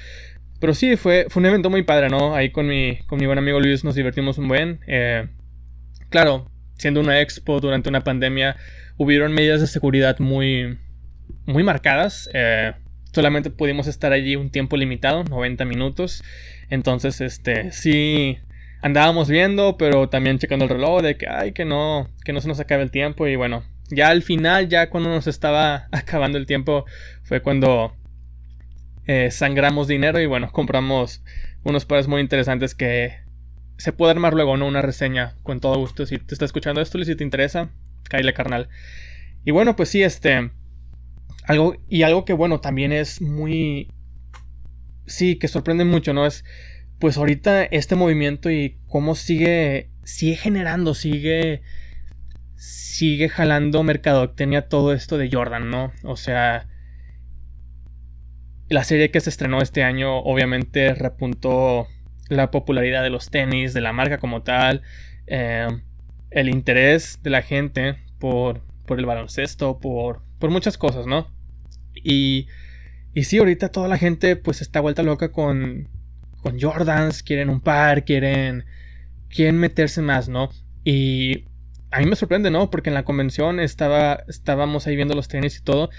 Pero 0.60 0.74
sí, 0.74 0.96
fue, 0.96 1.26
fue 1.30 1.40
un 1.40 1.46
evento 1.46 1.70
muy 1.70 1.82
padre, 1.82 2.10
¿no? 2.10 2.34
Ahí 2.34 2.50
con 2.50 2.68
mi, 2.68 2.98
con 3.06 3.18
mi 3.18 3.26
buen 3.26 3.38
amigo 3.38 3.58
Luis 3.60 3.82
nos 3.82 3.94
divertimos 3.94 4.36
un 4.36 4.46
buen. 4.46 4.80
Eh, 4.86 5.26
claro, 6.10 6.50
siendo 6.76 7.00
una 7.00 7.20
expo 7.20 7.60
durante 7.60 7.88
una 7.88 8.02
pandemia, 8.02 8.56
hubieron 8.98 9.32
medidas 9.32 9.62
de 9.62 9.66
seguridad 9.66 10.18
muy, 10.18 10.78
muy 11.46 11.62
marcadas. 11.62 12.28
Eh, 12.34 12.72
solamente 13.12 13.50
pudimos 13.50 13.86
estar 13.86 14.12
allí 14.12 14.36
un 14.36 14.50
tiempo 14.50 14.76
limitado, 14.76 15.24
90 15.24 15.64
minutos. 15.64 16.22
Entonces, 16.68 17.22
este, 17.22 17.72
sí, 17.72 18.38
andábamos 18.82 19.30
viendo, 19.30 19.78
pero 19.78 20.10
también 20.10 20.38
checando 20.38 20.66
el 20.66 20.70
reloj 20.70 21.00
de 21.00 21.16
que, 21.16 21.26
ay, 21.26 21.52
que 21.52 21.64
no, 21.64 22.08
que 22.22 22.34
no 22.34 22.40
se 22.42 22.48
nos 22.48 22.60
acabe 22.60 22.82
el 22.82 22.90
tiempo. 22.90 23.26
Y 23.26 23.36
bueno, 23.36 23.64
ya 23.90 24.08
al 24.08 24.22
final, 24.22 24.68
ya 24.68 24.90
cuando 24.90 25.08
nos 25.08 25.26
estaba 25.26 25.88
acabando 25.92 26.36
el 26.36 26.44
tiempo, 26.44 26.84
fue 27.22 27.40
cuando 27.40 27.94
eh, 29.12 29.32
sangramos 29.32 29.88
dinero 29.88 30.20
y 30.20 30.26
bueno, 30.26 30.52
compramos 30.52 31.24
unos 31.64 31.84
pares 31.84 32.06
muy 32.06 32.20
interesantes 32.20 32.76
que 32.76 33.18
se 33.76 33.92
puede 33.92 34.12
armar 34.12 34.34
luego, 34.34 34.56
¿no? 34.56 34.68
Una 34.68 34.82
reseña 34.82 35.34
con 35.42 35.58
todo 35.58 35.76
gusto. 35.78 36.06
Si 36.06 36.18
te 36.18 36.32
está 36.32 36.44
escuchando 36.44 36.80
esto 36.80 36.96
y 36.96 37.04
si 37.04 37.16
te 37.16 37.24
interesa, 37.24 37.70
caile 38.04 38.32
carnal. 38.34 38.68
Y 39.44 39.50
bueno, 39.50 39.74
pues 39.74 39.88
sí, 39.88 40.04
este. 40.04 40.52
Algo. 41.42 41.74
Y 41.88 42.02
algo 42.04 42.24
que 42.24 42.34
bueno, 42.34 42.60
también 42.60 42.92
es 42.92 43.20
muy. 43.20 43.92
Sí, 45.06 45.40
que 45.40 45.48
sorprende 45.48 45.84
mucho, 45.84 46.12
¿no? 46.12 46.24
Es. 46.24 46.44
Pues 47.00 47.16
ahorita 47.16 47.64
este 47.64 47.96
movimiento 47.96 48.48
y 48.48 48.78
cómo 48.86 49.16
sigue. 49.16 49.90
Sigue 50.04 50.36
generando, 50.36 50.94
sigue. 50.94 51.62
Sigue 52.54 53.28
jalando 53.28 53.82
mercadotecnia 53.82 54.68
todo 54.68 54.92
esto 54.92 55.18
de 55.18 55.28
Jordan, 55.32 55.68
¿no? 55.68 55.92
O 56.04 56.16
sea 56.16 56.69
la 58.70 58.84
serie 58.84 59.11
que 59.11 59.20
se 59.20 59.28
estrenó 59.31 59.61
este 59.61 59.82
año 59.82 60.20
obviamente 60.20 60.94
repuntó 60.94 61.88
la 62.28 62.52
popularidad 62.52 63.02
de 63.02 63.11
los 63.11 63.28
tenis, 63.28 63.75
de 63.75 63.81
la 63.81 63.93
marca 63.93 64.19
como 64.19 64.43
tal, 64.43 64.82
eh, 65.26 65.67
el 66.31 66.49
interés 66.49 67.19
de 67.22 67.31
la 67.31 67.43
gente 67.43 67.96
por, 68.20 68.62
por 68.86 69.00
el 69.00 69.06
baloncesto, 69.06 69.81
por, 69.81 70.22
por 70.39 70.50
muchas 70.50 70.79
cosas, 70.79 71.06
¿no? 71.06 71.27
Y, 71.94 72.46
y 73.12 73.24
sí, 73.24 73.39
ahorita 73.39 73.70
toda 73.70 73.89
la 73.89 73.98
gente 73.98 74.36
pues 74.36 74.62
está 74.62 74.81
vuelta 74.81 75.03
loca 75.03 75.32
con, 75.32 75.89
con 76.41 76.60
Jordans, 76.60 77.24
quieren 77.24 77.50
un 77.50 77.60
par, 77.60 78.05
quieren, 78.05 78.67
quieren 79.29 79.58
meterse 79.58 80.00
más, 80.00 80.29
¿no? 80.29 80.50
Y 80.84 81.46
a 81.91 81.98
mí 81.98 82.06
me 82.06 82.15
sorprende, 82.15 82.53
¿no? 82.53 82.70
Porque 82.70 82.91
en 82.91 82.94
la 82.94 83.05
convención 83.05 83.58
estaba, 83.58 84.22
estábamos 84.29 84.86
ahí 84.86 84.94
viendo 84.94 85.17
los 85.17 85.27
tenis 85.27 85.58
y 85.58 85.62
todo 85.65 85.91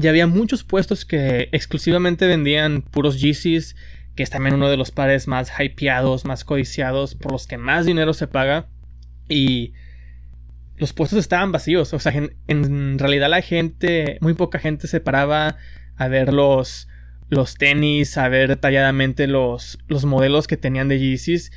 y 0.00 0.06
había 0.06 0.28
muchos 0.28 0.62
puestos 0.62 1.04
que 1.04 1.48
exclusivamente 1.50 2.28
vendían 2.28 2.82
puros 2.82 3.20
Yeezys, 3.20 3.74
que 4.14 4.22
es 4.22 4.30
también 4.30 4.54
uno 4.54 4.70
de 4.70 4.76
los 4.76 4.92
pares 4.92 5.26
más 5.26 5.50
hypeados, 5.58 6.24
más 6.24 6.44
codiciados, 6.44 7.16
por 7.16 7.32
los 7.32 7.48
que 7.48 7.58
más 7.58 7.84
dinero 7.84 8.14
se 8.14 8.28
paga. 8.28 8.68
Y 9.28 9.72
los 10.76 10.92
puestos 10.92 11.18
estaban 11.18 11.50
vacíos. 11.50 11.92
O 11.94 11.98
sea, 11.98 12.12
en, 12.14 12.98
realidad 13.00 13.28
la 13.28 13.42
gente, 13.42 14.18
muy 14.20 14.34
poca 14.34 14.60
gente 14.60 14.86
se 14.86 15.00
paraba 15.00 15.56
a 15.96 16.06
ver 16.06 16.32
los, 16.32 16.86
los 17.28 17.56
tenis, 17.56 18.18
a 18.18 18.28
ver 18.28 18.50
detalladamente 18.50 19.26
los, 19.26 19.80
los 19.88 20.04
modelos 20.04 20.46
que 20.46 20.56
tenían 20.56 20.86
de 20.86 21.00
Yeezys. 21.00 21.50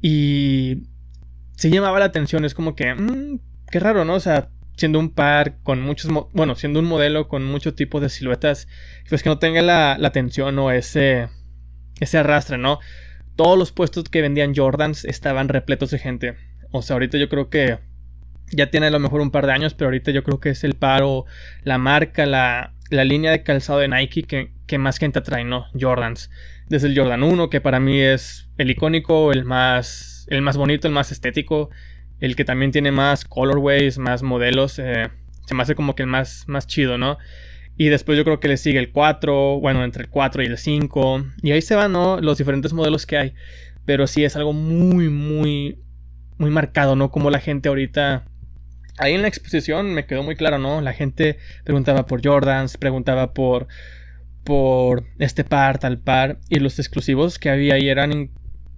Y 0.00 0.84
se 1.56 1.70
llamaba 1.70 1.98
la 1.98 2.04
atención. 2.04 2.44
Es 2.44 2.54
como 2.54 2.76
que, 2.76 2.94
mmm, 2.94 3.40
qué 3.68 3.80
raro, 3.80 4.04
¿no? 4.04 4.14
O 4.14 4.20
sea, 4.20 4.50
siendo 4.80 4.98
un 4.98 5.10
par 5.10 5.58
con 5.62 5.82
muchos, 5.82 6.10
bueno, 6.32 6.54
siendo 6.54 6.80
un 6.80 6.86
modelo 6.86 7.28
con 7.28 7.44
mucho 7.44 7.74
tipo 7.74 8.00
de 8.00 8.08
siluetas, 8.08 8.66
pues 9.10 9.22
que 9.22 9.28
no 9.28 9.38
tenga 9.38 9.60
la, 9.60 9.98
la 9.98 10.10
tensión 10.10 10.58
o 10.58 10.70
ese, 10.70 11.28
ese 12.00 12.16
arrastre, 12.16 12.56
¿no? 12.56 12.78
Todos 13.36 13.58
los 13.58 13.72
puestos 13.72 14.04
que 14.04 14.22
vendían 14.22 14.54
Jordans 14.54 15.04
estaban 15.04 15.48
repletos 15.50 15.90
de 15.90 15.98
gente. 15.98 16.36
O 16.70 16.80
sea, 16.80 16.94
ahorita 16.94 17.18
yo 17.18 17.28
creo 17.28 17.50
que 17.50 17.78
ya 18.52 18.70
tiene 18.70 18.86
a 18.86 18.90
lo 18.90 19.00
mejor 19.00 19.20
un 19.20 19.30
par 19.30 19.44
de 19.44 19.52
años, 19.52 19.74
pero 19.74 19.88
ahorita 19.88 20.12
yo 20.12 20.24
creo 20.24 20.40
que 20.40 20.48
es 20.48 20.64
el 20.64 20.72
paro, 20.72 21.26
la 21.62 21.76
marca, 21.76 22.24
la, 22.24 22.72
la 22.88 23.04
línea 23.04 23.32
de 23.32 23.42
calzado 23.42 23.80
de 23.80 23.88
Nike 23.88 24.22
que, 24.22 24.52
que, 24.66 24.78
más 24.78 24.96
gente 24.96 25.18
atrae, 25.18 25.44
¿no? 25.44 25.66
Jordans. 25.78 26.30
Desde 26.68 26.88
el 26.88 26.98
Jordan 26.98 27.22
1, 27.22 27.50
que 27.50 27.60
para 27.60 27.80
mí 27.80 28.00
es 28.00 28.48
el 28.56 28.70
icónico, 28.70 29.30
el 29.30 29.44
más, 29.44 30.26
el 30.30 30.40
más 30.40 30.56
bonito, 30.56 30.88
el 30.88 30.94
más 30.94 31.12
estético 31.12 31.68
el 32.20 32.36
que 32.36 32.44
también 32.44 32.70
tiene 32.70 32.92
más 32.92 33.24
colorways, 33.24 33.98
más 33.98 34.22
modelos, 34.22 34.78
eh, 34.78 35.08
se 35.46 35.54
me 35.54 35.62
hace 35.62 35.74
como 35.74 35.94
que 35.94 36.02
el 36.02 36.08
más, 36.08 36.44
más 36.46 36.66
chido, 36.66 36.98
¿no? 36.98 37.18
Y 37.76 37.88
después 37.88 38.18
yo 38.18 38.24
creo 38.24 38.40
que 38.40 38.48
le 38.48 38.58
sigue 38.58 38.78
el 38.78 38.92
4, 38.92 39.58
bueno, 39.58 39.82
entre 39.84 40.02
el 40.02 40.10
4 40.10 40.42
y 40.42 40.46
el 40.46 40.58
5. 40.58 41.24
Y 41.42 41.52
ahí 41.52 41.62
se 41.62 41.74
van, 41.74 41.92
¿no? 41.92 42.20
Los 42.20 42.36
diferentes 42.36 42.74
modelos 42.74 43.06
que 43.06 43.16
hay. 43.16 43.34
Pero 43.86 44.06
sí 44.06 44.22
es 44.22 44.36
algo 44.36 44.52
muy, 44.52 45.08
muy, 45.08 45.78
muy 46.36 46.50
marcado, 46.50 46.94
¿no? 46.94 47.10
Como 47.10 47.30
la 47.30 47.40
gente 47.40 47.70
ahorita... 47.70 48.26
Ahí 48.98 49.14
en 49.14 49.22
la 49.22 49.28
exposición 49.28 49.94
me 49.94 50.04
quedó 50.04 50.22
muy 50.22 50.36
claro, 50.36 50.58
¿no? 50.58 50.82
La 50.82 50.92
gente 50.92 51.38
preguntaba 51.64 52.04
por 52.04 52.22
Jordans, 52.22 52.76
preguntaba 52.76 53.32
por, 53.32 53.66
por 54.44 55.04
este 55.18 55.42
par, 55.42 55.78
tal 55.78 55.98
par, 55.98 56.38
y 56.50 56.58
los 56.58 56.78
exclusivos 56.78 57.38
que 57.38 57.48
había 57.48 57.74
ahí 57.74 57.88
eran 57.88 58.30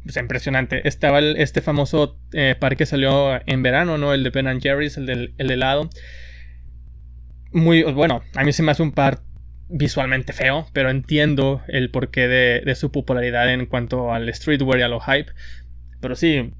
pues, 0.04 0.16
impresionante. 0.16 0.86
Estaba 0.86 1.20
este 1.20 1.60
famoso 1.60 2.18
eh, 2.32 2.54
par 2.58 2.76
que 2.76 2.86
salió 2.86 3.40
en 3.46 3.62
verano, 3.62 3.98
¿no? 3.98 4.14
El 4.14 4.24
de 4.24 4.30
Ben 4.30 4.60
Jerry's, 4.60 4.96
el 4.96 5.06
del 5.06 5.34
el 5.38 5.50
helado. 5.50 5.88
Muy 7.52 7.82
bueno, 7.82 8.22
a 8.34 8.44
mí 8.44 8.52
se 8.52 8.62
me 8.62 8.72
hace 8.72 8.82
un 8.82 8.92
par 8.92 9.20
visualmente 9.68 10.32
feo, 10.32 10.66
pero 10.72 10.90
entiendo 10.90 11.62
el 11.68 11.90
porqué 11.90 12.28
de, 12.28 12.62
de 12.64 12.74
su 12.74 12.90
popularidad 12.90 13.52
en 13.52 13.66
cuanto 13.66 14.12
al 14.12 14.32
streetwear 14.32 14.80
y 14.80 14.82
a 14.82 14.88
lo 14.88 15.00
hype. 15.00 15.32
Pero 16.00 16.16
sí, 16.16 16.52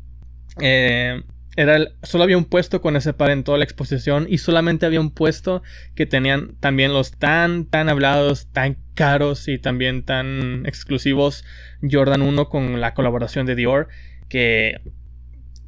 eh, 0.61 1.23
era 1.57 1.79
solo 2.03 2.25
había 2.25 2.39
un 2.39 2.47
puesto 2.47 2.81
con 2.81 2.97
ese 2.97 3.13
par 3.13 3.31
en 3.31 3.45
toda 3.45 3.59
la 3.59 3.65
exposición 3.65 4.27
y 4.29 4.39
solamente 4.39 4.87
había 4.87 5.01
un 5.01 5.11
puesto 5.11 5.63
que 5.95 6.07
tenían 6.07 6.57
también 6.61 6.93
los 6.93 7.13
tan 7.13 7.67
tan 7.67 7.89
hablados, 7.89 8.47
tan 8.53 8.79
caros 8.95 9.49
y 9.49 9.59
también 9.59 10.05
tan 10.05 10.65
exclusivos 10.67 11.45
Jordan 11.89 12.23
1 12.23 12.49
con 12.49 12.81
la 12.81 12.95
colaboración 12.95 13.45
de 13.45 13.55
Dior 13.55 13.89
que 14.29 14.81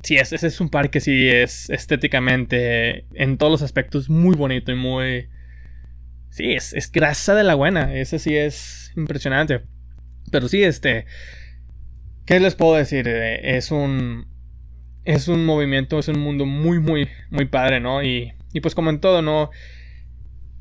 sí 0.02 0.16
ese 0.16 0.46
es 0.46 0.60
un 0.60 0.70
par 0.70 0.90
que 0.90 1.00
sí 1.00 1.28
es 1.28 1.68
estéticamente 1.68 3.04
en 3.12 3.36
todos 3.36 3.52
los 3.52 3.62
aspectos 3.62 4.08
muy 4.08 4.36
bonito 4.36 4.72
y 4.72 4.76
muy 4.76 5.28
sí 6.30 6.52
es, 6.52 6.72
es 6.72 6.90
grasa 6.90 7.34
de 7.34 7.44
la 7.44 7.54
buena, 7.54 7.94
ese 7.94 8.18
sí 8.18 8.34
es 8.34 8.92
impresionante. 8.96 9.62
Pero 10.30 10.48
sí 10.48 10.64
este 10.64 11.06
¿Qué 12.26 12.40
les 12.40 12.54
puedo 12.54 12.74
decir? 12.74 13.06
Eh, 13.06 13.56
es 13.56 13.70
un 13.70 14.33
es 15.04 15.28
un 15.28 15.44
movimiento, 15.44 15.98
es 15.98 16.08
un 16.08 16.20
mundo 16.20 16.46
muy, 16.46 16.78
muy, 16.78 17.08
muy 17.30 17.46
padre, 17.46 17.80
¿no? 17.80 18.02
Y, 18.02 18.32
y 18.52 18.60
pues 18.60 18.74
como 18.74 18.90
en 18.90 19.00
todo, 19.00 19.22
¿no? 19.22 19.50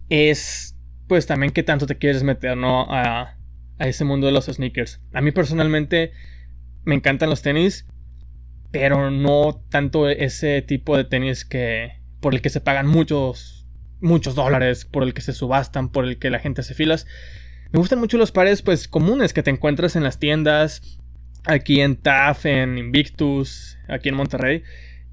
Es 0.10 0.78
pues 1.08 1.26
también 1.26 1.52
qué 1.52 1.64
tanto 1.64 1.86
te 1.86 1.98
quieres 1.98 2.24
meter, 2.24 2.58
¿no? 2.58 2.88
A, 2.90 3.38
a 3.80 3.88
ese 3.88 4.06
mundo 4.06 4.28
de 4.28 4.34
los 4.34 4.46
sneakers. 4.46 5.02
A 5.14 5.22
mí 5.22 5.32
personalmente 5.32 6.12
me 6.84 6.96
encantan 6.96 7.30
los 7.30 7.42
tenis, 7.42 7.88
pero 8.72 9.12
no 9.12 9.64
tanto 9.70 10.10
ese 10.10 10.62
tipo 10.62 10.98
de 10.98 11.04
tenis 11.04 11.46
que 11.46 12.02
por 12.20 12.34
el 12.34 12.42
que 12.42 12.50
se 12.50 12.62
pagan 12.62 12.88
muchos 12.88 13.68
muchos 14.02 14.36
dólares, 14.36 14.86
por 14.86 15.04
el 15.04 15.14
que 15.14 15.22
se 15.22 15.34
subastan, 15.34 15.90
por 15.90 16.06
el 16.06 16.20
que 16.20 16.30
la 16.30 16.40
gente 16.40 16.62
hace 16.62 16.74
filas. 16.74 17.08
Me 17.72 17.80
gustan 17.80 18.00
mucho 18.00 18.18
los 18.18 18.32
pares 18.32 18.62
pues 18.62 18.88
comunes 18.88 19.34
que 19.34 19.44
te 19.44 19.50
encuentras 19.50 19.96
en 19.96 20.04
las 20.04 20.20
tiendas, 20.20 21.00
aquí 21.46 21.82
en 21.82 21.96
TAF, 21.96 22.46
en 22.46 22.78
Invictus, 22.78 23.78
aquí 23.88 24.10
en 24.10 24.16
Monterrey 24.16 24.64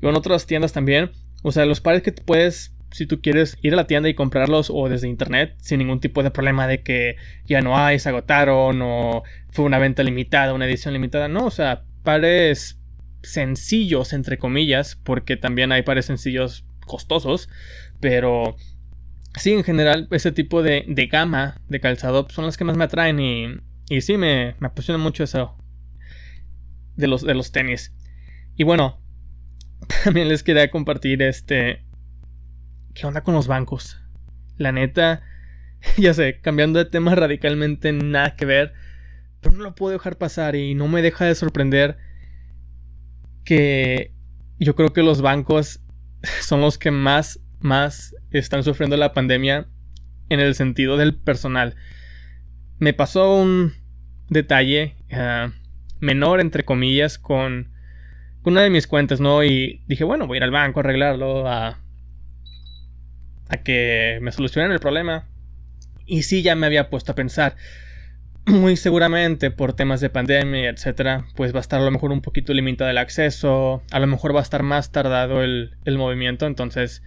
y 0.00 0.06
en 0.06 0.14
otras 0.14 0.46
tiendas 0.46 0.72
también. 0.72 1.10
O 1.42 1.52
sea, 1.52 1.64
los 1.64 1.80
pares 1.80 2.02
que 2.02 2.12
puedes, 2.12 2.74
si 2.90 3.06
tú 3.06 3.20
quieres 3.20 3.56
ir 3.62 3.72
a 3.72 3.76
la 3.76 3.86
tienda 3.86 4.08
y 4.08 4.14
comprarlos 4.14 4.70
o 4.72 4.88
desde 4.88 5.08
internet 5.08 5.54
sin 5.58 5.78
ningún 5.78 6.00
tipo 6.00 6.22
de 6.22 6.30
problema 6.30 6.66
de 6.66 6.82
que 6.82 7.16
ya 7.46 7.60
no 7.60 7.78
hay, 7.78 7.98
se 7.98 8.08
agotaron 8.08 8.80
o 8.82 9.22
fue 9.50 9.64
una 9.64 9.78
venta 9.78 10.02
limitada, 10.02 10.54
una 10.54 10.66
edición 10.66 10.92
limitada. 10.92 11.28
No, 11.28 11.46
o 11.46 11.50
sea, 11.50 11.84
pares 12.02 12.78
sencillos, 13.22 14.12
entre 14.12 14.38
comillas, 14.38 14.96
porque 14.96 15.36
también 15.36 15.72
hay 15.72 15.82
pares 15.82 16.06
sencillos 16.06 16.64
costosos, 16.86 17.48
pero 18.00 18.56
sí, 19.36 19.52
en 19.52 19.64
general, 19.64 20.08
ese 20.10 20.32
tipo 20.32 20.62
de, 20.62 20.84
de 20.88 21.06
gama 21.06 21.60
de 21.68 21.80
calzado 21.80 22.26
son 22.30 22.46
las 22.46 22.56
que 22.56 22.64
más 22.64 22.76
me 22.76 22.84
atraen 22.84 23.20
y, 23.20 23.46
y 23.88 24.00
sí, 24.00 24.16
me, 24.16 24.54
me 24.58 24.68
apasiona 24.68 24.98
mucho 24.98 25.22
eso, 25.24 25.56
de 26.96 27.06
los, 27.06 27.22
de 27.22 27.34
los 27.34 27.52
tenis. 27.52 27.92
Y 28.56 28.64
bueno, 28.64 29.00
también 30.04 30.28
les 30.28 30.42
quería 30.42 30.70
compartir 30.70 31.22
este... 31.22 31.84
¿Qué 32.94 33.06
onda 33.06 33.22
con 33.22 33.34
los 33.34 33.46
bancos? 33.46 34.00
La 34.56 34.72
neta, 34.72 35.22
ya 35.96 36.14
sé, 36.14 36.40
cambiando 36.40 36.78
de 36.78 36.90
tema 36.90 37.14
radicalmente 37.14 37.92
nada 37.92 38.36
que 38.36 38.44
ver, 38.44 38.72
pero 39.40 39.56
no 39.56 39.64
lo 39.64 39.74
puedo 39.74 39.92
dejar 39.92 40.18
pasar 40.18 40.56
y 40.56 40.74
no 40.74 40.88
me 40.88 41.02
deja 41.02 41.24
de 41.24 41.34
sorprender 41.34 41.96
que 43.44 44.12
yo 44.58 44.74
creo 44.76 44.92
que 44.92 45.02
los 45.02 45.22
bancos 45.22 45.80
son 46.42 46.60
los 46.60 46.78
que 46.78 46.90
más, 46.90 47.40
más 47.60 48.14
están 48.30 48.62
sufriendo 48.62 48.96
la 48.96 49.12
pandemia 49.12 49.68
en 50.28 50.40
el 50.40 50.54
sentido 50.54 50.96
del 50.96 51.14
personal. 51.14 51.76
Me 52.78 52.92
pasó 52.92 53.34
un 53.34 53.74
detalle. 54.28 54.96
Ah, 55.10 55.52
menor, 56.00 56.40
entre 56.40 56.64
comillas, 56.64 57.18
con, 57.18 57.72
una 58.44 58.62
de 58.62 58.70
mis 58.70 58.86
cuentas, 58.86 59.20
¿no? 59.20 59.44
Y 59.44 59.82
dije, 59.86 60.04
bueno, 60.04 60.26
voy 60.26 60.36
a 60.36 60.38
ir 60.38 60.44
al 60.44 60.50
banco 60.50 60.80
a 60.80 60.82
arreglarlo, 60.82 61.46
a, 61.46 61.78
a 63.48 63.56
que 63.58 64.18
me 64.22 64.32
solucionen 64.32 64.72
el 64.72 64.80
problema. 64.80 65.28
Y 66.06 66.22
sí, 66.22 66.42
ya 66.42 66.54
me 66.54 66.66
había 66.66 66.90
puesto 66.90 67.12
a 67.12 67.14
pensar. 67.14 67.56
Muy 68.46 68.76
seguramente 68.76 69.50
por 69.50 69.74
temas 69.74 70.00
de 70.00 70.10
pandemia, 70.10 70.70
etcétera, 70.70 71.26
pues 71.36 71.54
va 71.54 71.58
a 71.58 71.60
estar 71.60 71.80
a 71.80 71.84
lo 71.84 71.90
mejor 71.90 72.10
un 72.10 72.22
poquito 72.22 72.54
limitado 72.54 72.90
el 72.90 72.98
acceso, 72.98 73.82
a 73.90 74.00
lo 74.00 74.06
mejor 74.06 74.34
va 74.34 74.40
a 74.40 74.42
estar 74.42 74.62
más 74.62 74.90
tardado 74.90 75.42
el, 75.42 75.76
el 75.84 75.98
movimiento, 75.98 76.46
entonces 76.46 77.02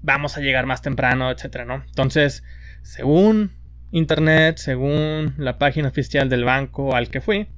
vamos 0.00 0.36
a 0.36 0.40
llegar 0.40 0.64
más 0.66 0.80
temprano, 0.80 1.30
etcétera, 1.30 1.66
¿no? 1.66 1.84
Entonces, 1.86 2.42
según 2.82 3.52
internet, 3.90 4.58
según 4.58 5.34
la 5.38 5.58
página 5.58 5.88
oficial 5.88 6.28
del 6.28 6.44
banco 6.44 6.94
al 6.94 7.10
que 7.10 7.20
fui, 7.20 7.48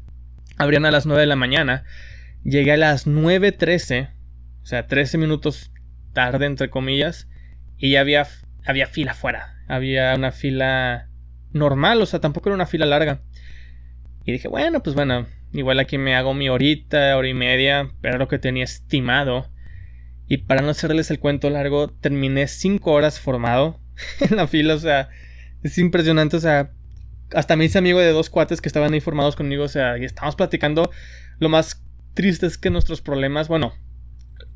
abrían 0.57 0.87
a 0.87 0.91
las 0.91 1.07
9 1.07 1.21
de 1.21 1.27
la 1.27 1.37
mañana. 1.37 1.85
Llegué 2.45 2.73
a 2.73 2.77
las 2.77 3.07
9.13, 3.07 4.11
o 4.63 4.67
sea, 4.67 4.87
13 4.87 5.19
minutos 5.19 5.73
tarde, 6.13 6.47
entre 6.47 6.71
comillas, 6.71 7.29
y 7.77 7.93
ya 7.93 8.01
había, 8.01 8.27
había 8.65 8.87
fila 8.87 9.13
afuera. 9.13 9.57
Había 9.69 10.15
una 10.15 10.33
fila 10.33 11.09
normal, 11.53 12.01
o 12.03 12.07
sea, 12.07 12.21
tampoco 12.21 12.49
era 12.49 12.55
una 12.55 12.67
fila 12.67 12.87
larga. 12.87 13.23
Y 14.25 14.33
dije, 14.33 14.49
bueno, 14.49 14.83
pues 14.83 14.95
bueno, 14.95 15.27
igual 15.53 15.79
aquí 15.79 15.99
me 15.99 16.15
hago 16.15 16.35
mi 16.35 16.49
horita, 16.49 17.17
hora 17.17 17.29
y 17.29 17.35
media, 17.35 17.91
pero 18.01 18.19
lo 18.19 18.29
que 18.29 18.39
tenía 18.39 18.65
estimado. 18.65 19.51
Y 20.27 20.39
para 20.39 20.63
no 20.63 20.71
hacerles 20.71 21.11
el 21.11 21.19
cuento 21.19 21.51
largo, 21.51 21.89
terminé 21.89 22.47
5 22.47 22.91
horas 22.91 23.19
formado 23.19 23.81
en 24.21 24.37
la 24.37 24.47
fila, 24.47 24.75
o 24.75 24.79
sea, 24.79 25.09
es 25.63 25.77
impresionante, 25.79 26.37
o 26.37 26.41
sea, 26.41 26.73
hasta 27.35 27.57
me 27.57 27.65
hice 27.65 27.79
amigo 27.79 28.01
de 28.01 28.13
dos 28.13 28.31
cuates 28.31 28.61
que 28.61 28.69
estaban 28.69 28.93
ahí 28.93 29.01
formados 29.01 29.37
conmigo, 29.37 29.65
o 29.65 29.69
sea, 29.69 29.99
y 29.99 30.05
estábamos 30.05 30.37
platicando. 30.37 30.91
Lo 31.39 31.49
más 31.49 31.83
triste 32.15 32.47
es 32.47 32.59
que 32.59 32.71
nuestros 32.71 33.01
problemas, 33.01 33.49
bueno, 33.49 33.73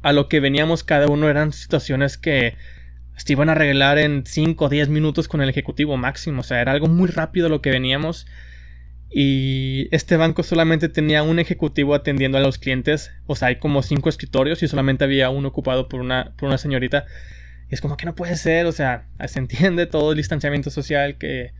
a 0.02 0.12
lo 0.12 0.28
que 0.28 0.40
veníamos 0.40 0.84
cada 0.84 1.06
uno 1.08 1.28
eran 1.28 1.52
situaciones 1.52 2.18
que 2.18 2.56
se 3.16 3.32
iban 3.32 3.48
a 3.48 3.52
arreglar 3.52 3.98
en 3.98 4.24
5 4.26 4.64
o 4.64 4.68
10 4.68 4.88
minutos 4.88 5.28
con 5.28 5.40
el 5.40 5.48
ejecutivo 5.48 5.96
máximo, 5.96 6.40
o 6.40 6.44
sea, 6.44 6.60
era 6.60 6.72
algo 6.72 6.88
muy 6.88 7.08
rápido 7.08 7.48
lo 7.48 7.62
que 7.62 7.70
veníamos. 7.70 8.26
Y 9.16 9.86
este 9.92 10.16
banco 10.16 10.42
solamente 10.42 10.88
tenía 10.88 11.22
un 11.22 11.38
ejecutivo 11.38 11.94
atendiendo 11.94 12.36
a 12.36 12.40
los 12.40 12.58
clientes, 12.58 13.12
o 13.26 13.36
sea, 13.36 13.48
hay 13.48 13.56
como 13.56 13.82
5 13.82 14.08
escritorios 14.08 14.62
y 14.64 14.68
solamente 14.68 15.04
había 15.04 15.30
uno 15.30 15.48
ocupado 15.48 15.88
por 15.88 16.00
una, 16.00 16.32
por 16.36 16.48
una 16.48 16.58
señorita. 16.58 17.06
Y 17.70 17.74
es 17.74 17.80
como 17.80 17.96
que 17.96 18.06
no 18.06 18.16
puede 18.16 18.36
ser, 18.36 18.66
o 18.66 18.72
sea, 18.72 19.06
se 19.26 19.38
entiende 19.38 19.86
todo 19.86 20.10
el 20.10 20.16
distanciamiento 20.16 20.70
social 20.70 21.16
que 21.16 21.52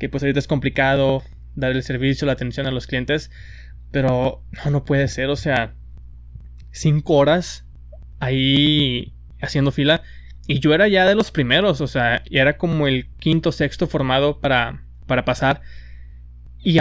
que 0.00 0.08
pues 0.08 0.24
ahorita 0.24 0.40
es 0.40 0.48
complicado 0.48 1.22
dar 1.54 1.70
el 1.70 1.84
servicio, 1.84 2.26
la 2.26 2.32
atención 2.32 2.66
a 2.66 2.72
los 2.72 2.88
clientes, 2.88 3.30
pero 3.92 4.42
no, 4.64 4.70
no 4.72 4.84
puede 4.84 5.06
ser, 5.06 5.28
o 5.28 5.36
sea, 5.36 5.74
cinco 6.72 7.14
horas 7.14 7.66
ahí 8.18 9.14
haciendo 9.40 9.70
fila 9.70 10.02
y 10.46 10.58
yo 10.58 10.74
era 10.74 10.88
ya 10.88 11.06
de 11.06 11.14
los 11.14 11.30
primeros, 11.30 11.80
o 11.80 11.86
sea, 11.86 12.24
y 12.28 12.38
era 12.38 12.56
como 12.56 12.88
el 12.88 13.06
quinto, 13.20 13.52
sexto 13.52 13.86
formado 13.86 14.40
para, 14.40 14.82
para 15.06 15.24
pasar. 15.24 15.60
Y, 16.62 16.74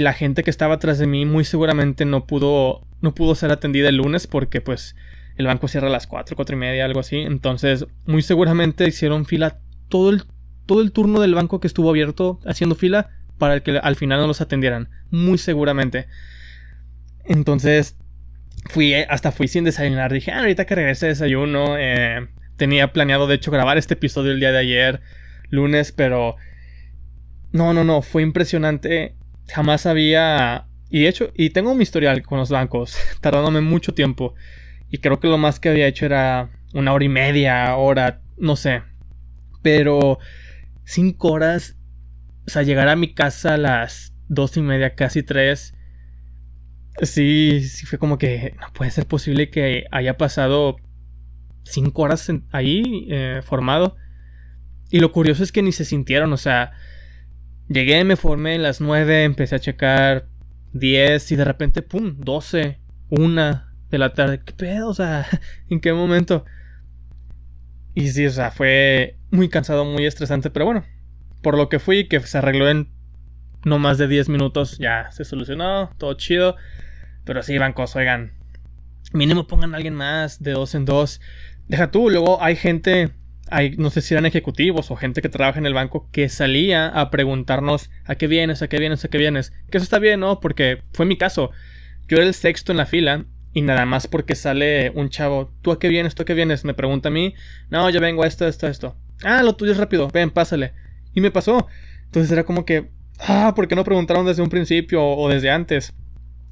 la 0.00 0.12
gente 0.12 0.44
que 0.44 0.50
estaba 0.50 0.74
atrás 0.76 0.98
de 0.98 1.08
mí 1.08 1.24
muy 1.26 1.44
seguramente 1.44 2.04
no 2.04 2.24
pudo, 2.26 2.86
no 3.00 3.16
pudo 3.16 3.34
ser 3.34 3.50
atendida 3.50 3.88
el 3.88 3.96
lunes 3.96 4.28
porque 4.28 4.60
pues 4.60 4.94
el 5.36 5.46
banco 5.46 5.66
cierra 5.66 5.88
a 5.88 5.90
las 5.90 6.06
4, 6.06 6.36
cuatro 6.36 6.56
y 6.56 6.60
media, 6.60 6.84
algo 6.84 7.00
así. 7.00 7.16
Entonces 7.16 7.86
muy 8.06 8.22
seguramente 8.22 8.86
hicieron 8.86 9.26
fila 9.26 9.58
todo 9.88 10.10
el 10.10 10.22
todo 10.66 10.82
el 10.82 10.92
turno 10.92 11.20
del 11.20 11.34
banco 11.34 11.60
que 11.60 11.66
estuvo 11.66 11.90
abierto 11.90 12.40
haciendo 12.44 12.74
fila 12.74 13.10
para 13.38 13.60
que 13.60 13.78
al 13.78 13.96
final 13.96 14.20
no 14.20 14.26
los 14.26 14.40
atendieran. 14.40 14.88
Muy 15.10 15.38
seguramente. 15.38 16.06
Entonces, 17.24 17.96
fui, 18.70 18.94
eh, 18.94 19.06
hasta 19.08 19.32
fui 19.32 19.48
sin 19.48 19.64
desayunar. 19.64 20.12
Dije, 20.12 20.32
ah, 20.32 20.40
ahorita 20.40 20.64
que 20.64 20.74
regrese 20.74 21.06
desayuno. 21.06 21.76
Eh, 21.78 22.26
tenía 22.56 22.92
planeado, 22.92 23.26
de 23.26 23.36
hecho, 23.36 23.50
grabar 23.50 23.78
este 23.78 23.94
episodio 23.94 24.32
el 24.32 24.40
día 24.40 24.52
de 24.52 24.58
ayer, 24.58 25.00
lunes, 25.50 25.92
pero... 25.92 26.36
No, 27.52 27.72
no, 27.72 27.84
no, 27.84 28.02
fue 28.02 28.22
impresionante. 28.22 29.14
Jamás 29.48 29.86
había... 29.86 30.66
Y 30.90 31.02
de 31.02 31.08
hecho, 31.08 31.32
y 31.34 31.50
tengo 31.50 31.74
mi 31.74 31.82
historial 31.82 32.22
con 32.22 32.38
los 32.38 32.50
bancos, 32.50 32.96
tardándome 33.20 33.60
mucho 33.60 33.94
tiempo. 33.94 34.34
Y 34.90 34.98
creo 34.98 35.20
que 35.20 35.28
lo 35.28 35.38
más 35.38 35.58
que 35.58 35.68
había 35.68 35.86
hecho 35.86 36.06
era 36.06 36.50
una 36.74 36.92
hora 36.92 37.04
y 37.04 37.08
media, 37.08 37.74
hora, 37.76 38.20
no 38.36 38.56
sé. 38.56 38.82
Pero 39.62 40.18
cinco 40.86 41.32
horas. 41.32 41.76
O 42.46 42.50
sea, 42.50 42.62
llegar 42.62 42.88
a 42.88 42.96
mi 42.96 43.12
casa 43.12 43.54
a 43.54 43.58
las 43.58 44.14
dos 44.28 44.56
y 44.56 44.62
media, 44.62 44.94
casi 44.94 45.22
tres. 45.22 45.74
Sí, 47.02 47.60
sí 47.68 47.84
fue 47.84 47.98
como 47.98 48.16
que 48.16 48.54
no 48.58 48.72
puede 48.72 48.90
ser 48.90 49.04
posible 49.06 49.50
que 49.50 49.84
haya 49.90 50.16
pasado 50.16 50.76
cinco 51.64 52.02
horas 52.02 52.26
ahí 52.52 53.06
eh, 53.10 53.42
formado. 53.44 53.96
Y 54.88 55.00
lo 55.00 55.12
curioso 55.12 55.42
es 55.42 55.52
que 55.52 55.62
ni 55.62 55.72
se 55.72 55.84
sintieron, 55.84 56.32
o 56.32 56.38
sea, 56.38 56.72
Llegué, 57.68 58.04
me 58.04 58.14
formé 58.16 58.54
en 58.54 58.62
las 58.62 58.80
9, 58.80 59.24
empecé 59.24 59.56
a 59.56 59.58
checar 59.58 60.28
10 60.72 61.32
y 61.32 61.36
de 61.36 61.44
repente, 61.44 61.82
¡pum! 61.82 62.14
12, 62.18 62.78
1 63.10 63.64
de 63.90 63.98
la 63.98 64.14
tarde. 64.14 64.40
¿Qué 64.44 64.52
pedo? 64.52 64.88
O 64.88 64.94
sea, 64.94 65.26
¿en 65.68 65.80
qué 65.80 65.92
momento? 65.92 66.44
Y 67.96 68.08
sí, 68.10 68.26
o 68.26 68.30
sea, 68.30 68.50
fue 68.50 69.16
muy 69.30 69.48
cansado, 69.48 69.86
muy 69.86 70.04
estresante, 70.04 70.50
pero 70.50 70.66
bueno, 70.66 70.84
por 71.40 71.56
lo 71.56 71.70
que 71.70 71.78
fui, 71.78 72.08
que 72.08 72.20
se 72.20 72.36
arregló 72.36 72.68
en 72.68 72.90
no 73.64 73.78
más 73.78 73.96
de 73.96 74.06
10 74.06 74.28
minutos, 74.28 74.76
ya 74.76 75.10
se 75.12 75.24
solucionó, 75.24 75.90
todo 75.96 76.12
chido. 76.12 76.56
Pero 77.24 77.42
sí, 77.42 77.56
bancos, 77.56 77.96
oigan, 77.96 78.34
mínimo 79.14 79.46
pongan 79.46 79.72
a 79.72 79.78
alguien 79.78 79.94
más 79.94 80.42
de 80.42 80.52
dos 80.52 80.74
en 80.74 80.84
dos. 80.84 81.22
Deja 81.68 81.90
tú, 81.90 82.10
luego 82.10 82.42
hay 82.42 82.56
gente 82.56 83.14
hay, 83.48 83.76
no 83.78 83.88
sé 83.88 84.02
si 84.02 84.12
eran 84.12 84.26
ejecutivos 84.26 84.90
o 84.90 84.96
gente 84.96 85.22
que 85.22 85.30
trabaja 85.30 85.58
en 85.58 85.64
el 85.64 85.72
banco 85.72 86.10
que 86.12 86.28
salía 86.28 86.88
a 86.88 87.10
preguntarnos 87.10 87.90
a 88.04 88.16
qué 88.16 88.26
vienes, 88.26 88.60
a 88.60 88.68
qué 88.68 88.78
vienes, 88.78 89.06
a 89.06 89.08
qué 89.08 89.16
vienes. 89.16 89.54
Que 89.70 89.78
eso 89.78 89.84
está 89.84 89.98
bien, 89.98 90.20
¿no? 90.20 90.38
Porque 90.40 90.82
fue 90.92 91.06
mi 91.06 91.16
caso. 91.16 91.50
Yo 92.08 92.18
era 92.18 92.26
el 92.26 92.34
sexto 92.34 92.72
en 92.72 92.78
la 92.78 92.84
fila 92.84 93.24
y 93.56 93.62
nada 93.62 93.86
más 93.86 94.06
porque 94.06 94.34
sale 94.34 94.90
un 94.90 95.08
chavo, 95.08 95.50
¿tú 95.62 95.72
a 95.72 95.78
qué 95.78 95.88
vienes? 95.88 96.14
¿Tú 96.14 96.24
a 96.24 96.26
qué 96.26 96.34
vienes? 96.34 96.66
Me 96.66 96.74
pregunta 96.74 97.08
a 97.08 97.10
mí, 97.10 97.34
no, 97.70 97.88
yo 97.88 98.02
vengo 98.02 98.22
a 98.22 98.26
esto, 98.26 98.46
esto, 98.46 98.66
esto. 98.66 98.98
Ah, 99.24 99.42
lo 99.42 99.56
tuyo 99.56 99.72
es 99.72 99.78
rápido, 99.78 100.08
ven, 100.08 100.28
pásale. 100.28 100.74
Y 101.14 101.22
me 101.22 101.30
pasó. 101.30 101.66
Entonces 102.04 102.30
era 102.30 102.44
como 102.44 102.66
que, 102.66 102.90
ah, 103.18 103.54
¿por 103.56 103.66
qué 103.66 103.74
no 103.74 103.82
preguntaron 103.82 104.26
desde 104.26 104.42
un 104.42 104.50
principio 104.50 105.02
o 105.02 105.26
desde 105.30 105.48
antes? 105.48 105.94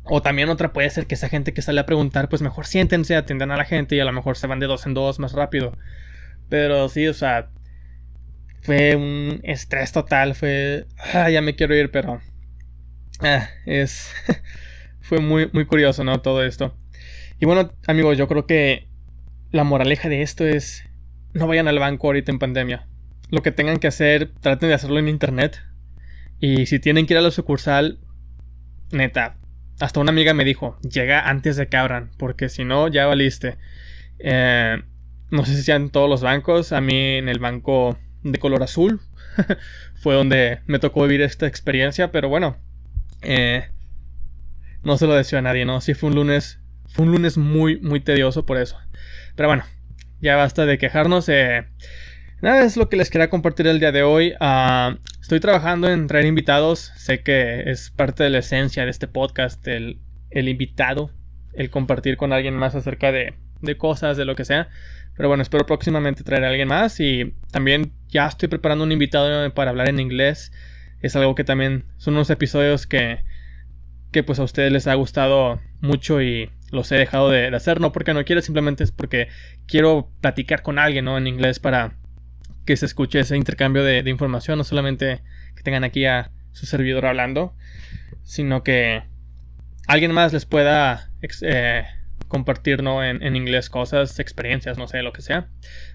O 0.04 0.22
también 0.22 0.48
otra 0.48 0.72
puede 0.72 0.88
ser 0.88 1.06
que 1.06 1.14
esa 1.14 1.28
gente 1.28 1.52
que 1.52 1.60
sale 1.60 1.78
a 1.78 1.84
preguntar, 1.84 2.30
pues 2.30 2.40
mejor 2.40 2.64
siéntense, 2.64 3.16
atiendan 3.16 3.50
a 3.50 3.58
la 3.58 3.66
gente 3.66 3.94
y 3.96 4.00
a 4.00 4.06
lo 4.06 4.12
mejor 4.12 4.38
se 4.38 4.46
van 4.46 4.58
de 4.58 4.66
dos 4.66 4.86
en 4.86 4.94
dos 4.94 5.18
más 5.18 5.34
rápido. 5.34 5.76
Pero 6.48 6.88
sí, 6.88 7.06
o 7.06 7.12
sea, 7.12 7.50
fue 8.62 8.96
un 8.96 9.40
estrés 9.42 9.92
total, 9.92 10.34
fue, 10.34 10.86
ah, 11.12 11.28
ya 11.28 11.42
me 11.42 11.54
quiero 11.54 11.76
ir, 11.76 11.90
pero 11.90 12.22
ah, 13.20 13.46
es, 13.66 14.10
fue 15.02 15.20
muy, 15.20 15.50
muy 15.52 15.66
curioso, 15.66 16.02
¿no? 16.02 16.22
Todo 16.22 16.42
esto. 16.42 16.74
Y 17.44 17.46
bueno, 17.46 17.70
amigos, 17.86 18.16
yo 18.16 18.26
creo 18.26 18.46
que 18.46 18.88
la 19.50 19.64
moraleja 19.64 20.08
de 20.08 20.22
esto 20.22 20.46
es, 20.46 20.88
no 21.34 21.46
vayan 21.46 21.68
al 21.68 21.78
banco 21.78 22.06
ahorita 22.06 22.32
en 22.32 22.38
pandemia. 22.38 22.86
Lo 23.28 23.42
que 23.42 23.52
tengan 23.52 23.76
que 23.76 23.86
hacer, 23.86 24.32
traten 24.40 24.70
de 24.70 24.74
hacerlo 24.74 24.98
en 24.98 25.08
internet. 25.08 25.60
Y 26.40 26.64
si 26.64 26.78
tienen 26.78 27.04
que 27.04 27.12
ir 27.12 27.18
a 27.18 27.20
la 27.20 27.30
sucursal, 27.30 27.98
neta, 28.92 29.36
hasta 29.78 30.00
una 30.00 30.10
amiga 30.10 30.32
me 30.32 30.46
dijo, 30.46 30.78
llega 30.80 31.28
antes 31.28 31.56
de 31.56 31.66
que 31.66 31.76
abran, 31.76 32.12
porque 32.16 32.48
si 32.48 32.64
no, 32.64 32.88
ya 32.88 33.04
valiste. 33.04 33.58
Eh, 34.20 34.82
no 35.30 35.44
sé 35.44 35.54
si 35.54 35.64
sean 35.64 35.90
todos 35.90 36.08
los 36.08 36.22
bancos, 36.22 36.72
a 36.72 36.80
mí 36.80 37.16
en 37.18 37.28
el 37.28 37.40
banco 37.40 37.98
de 38.22 38.38
color 38.38 38.62
azul 38.62 39.02
fue 39.96 40.14
donde 40.14 40.60
me 40.64 40.78
tocó 40.78 41.02
vivir 41.02 41.20
esta 41.20 41.46
experiencia, 41.46 42.10
pero 42.10 42.30
bueno, 42.30 42.56
eh, 43.20 43.68
no 44.82 44.96
se 44.96 45.06
lo 45.06 45.12
deseo 45.12 45.40
a 45.40 45.42
nadie, 45.42 45.66
¿no? 45.66 45.82
Sí 45.82 45.92
fue 45.92 46.08
un 46.08 46.14
lunes, 46.14 46.63
fue 46.94 47.04
un 47.04 47.10
lunes 47.10 47.36
muy, 47.36 47.80
muy 47.80 47.98
tedioso 47.98 48.46
por 48.46 48.56
eso. 48.56 48.78
Pero 49.34 49.48
bueno, 49.48 49.64
ya 50.20 50.36
basta 50.36 50.64
de 50.64 50.78
quejarnos. 50.78 51.28
Eh, 51.28 51.64
nada, 52.40 52.64
es 52.64 52.76
lo 52.76 52.88
que 52.88 52.96
les 52.96 53.10
quería 53.10 53.30
compartir 53.30 53.66
el 53.66 53.80
día 53.80 53.90
de 53.90 54.04
hoy. 54.04 54.32
Ah, 54.38 54.96
estoy 55.20 55.40
trabajando 55.40 55.90
en 55.90 56.06
traer 56.06 56.24
invitados, 56.24 56.92
sé 56.96 57.22
que 57.22 57.68
es 57.68 57.90
parte 57.90 58.22
de 58.22 58.30
la 58.30 58.38
esencia 58.38 58.84
de 58.84 58.92
este 58.92 59.08
podcast, 59.08 59.66
el, 59.66 59.98
el 60.30 60.48
invitado, 60.48 61.10
el 61.52 61.68
compartir 61.68 62.16
con 62.16 62.32
alguien 62.32 62.54
más 62.54 62.76
acerca 62.76 63.10
de, 63.10 63.34
de 63.60 63.76
cosas, 63.76 64.16
de 64.16 64.24
lo 64.24 64.36
que 64.36 64.44
sea. 64.44 64.68
Pero 65.16 65.28
bueno, 65.28 65.42
espero 65.42 65.66
próximamente 65.66 66.22
traer 66.22 66.44
a 66.44 66.48
alguien 66.48 66.68
más 66.68 67.00
y 67.00 67.34
también 67.50 67.92
ya 68.06 68.28
estoy 68.28 68.48
preparando 68.48 68.84
un 68.84 68.92
invitado 68.92 69.52
para 69.52 69.70
hablar 69.70 69.88
en 69.88 69.98
inglés. 69.98 70.52
Es 71.00 71.16
algo 71.16 71.34
que 71.34 71.42
también 71.42 71.86
son 71.96 72.14
unos 72.14 72.30
episodios 72.30 72.86
que, 72.86 73.24
que 74.12 74.22
pues 74.22 74.38
a 74.38 74.44
ustedes 74.44 74.70
les 74.70 74.86
ha 74.86 74.94
gustado 74.94 75.60
mucho 75.80 76.22
y 76.22 76.50
los 76.70 76.90
he 76.92 76.96
dejado 76.96 77.30
de, 77.30 77.46
hacer, 77.48 77.80
no 77.80 77.92
porque 77.92 78.14
no 78.14 78.24
quiero, 78.24 78.42
simplemente 78.42 78.84
es 78.84 78.92
porque 78.92 79.28
quiero 79.66 80.10
platicar 80.20 80.62
con 80.62 80.78
alguien, 80.78 81.04
¿no? 81.04 81.18
En 81.18 81.26
inglés 81.26 81.60
para 81.60 81.96
que 82.64 82.76
se 82.76 82.86
escuche 82.86 83.20
ese 83.20 83.36
intercambio 83.36 83.82
de, 83.84 84.08
información, 84.08 84.58
no 84.58 84.64
solamente 84.64 85.22
que 85.54 85.62
tengan 85.62 85.84
aquí 85.84 86.06
a 86.06 86.30
su 86.52 86.66
servidor 86.66 87.06
hablando, 87.06 87.54
sino 88.22 88.62
que 88.62 89.02
alguien 89.86 90.12
más 90.12 90.32
les 90.32 90.46
pueda 90.46 91.10
eh, 91.42 91.84
compartir 92.28 92.80
en, 92.80 93.36
inglés 93.36 93.68
cosas, 93.68 94.18
experiencias, 94.18 94.78
no 94.78 94.88
sé, 94.88 95.02
lo 95.02 95.12
que 95.12 95.22
sea. 95.22 95.48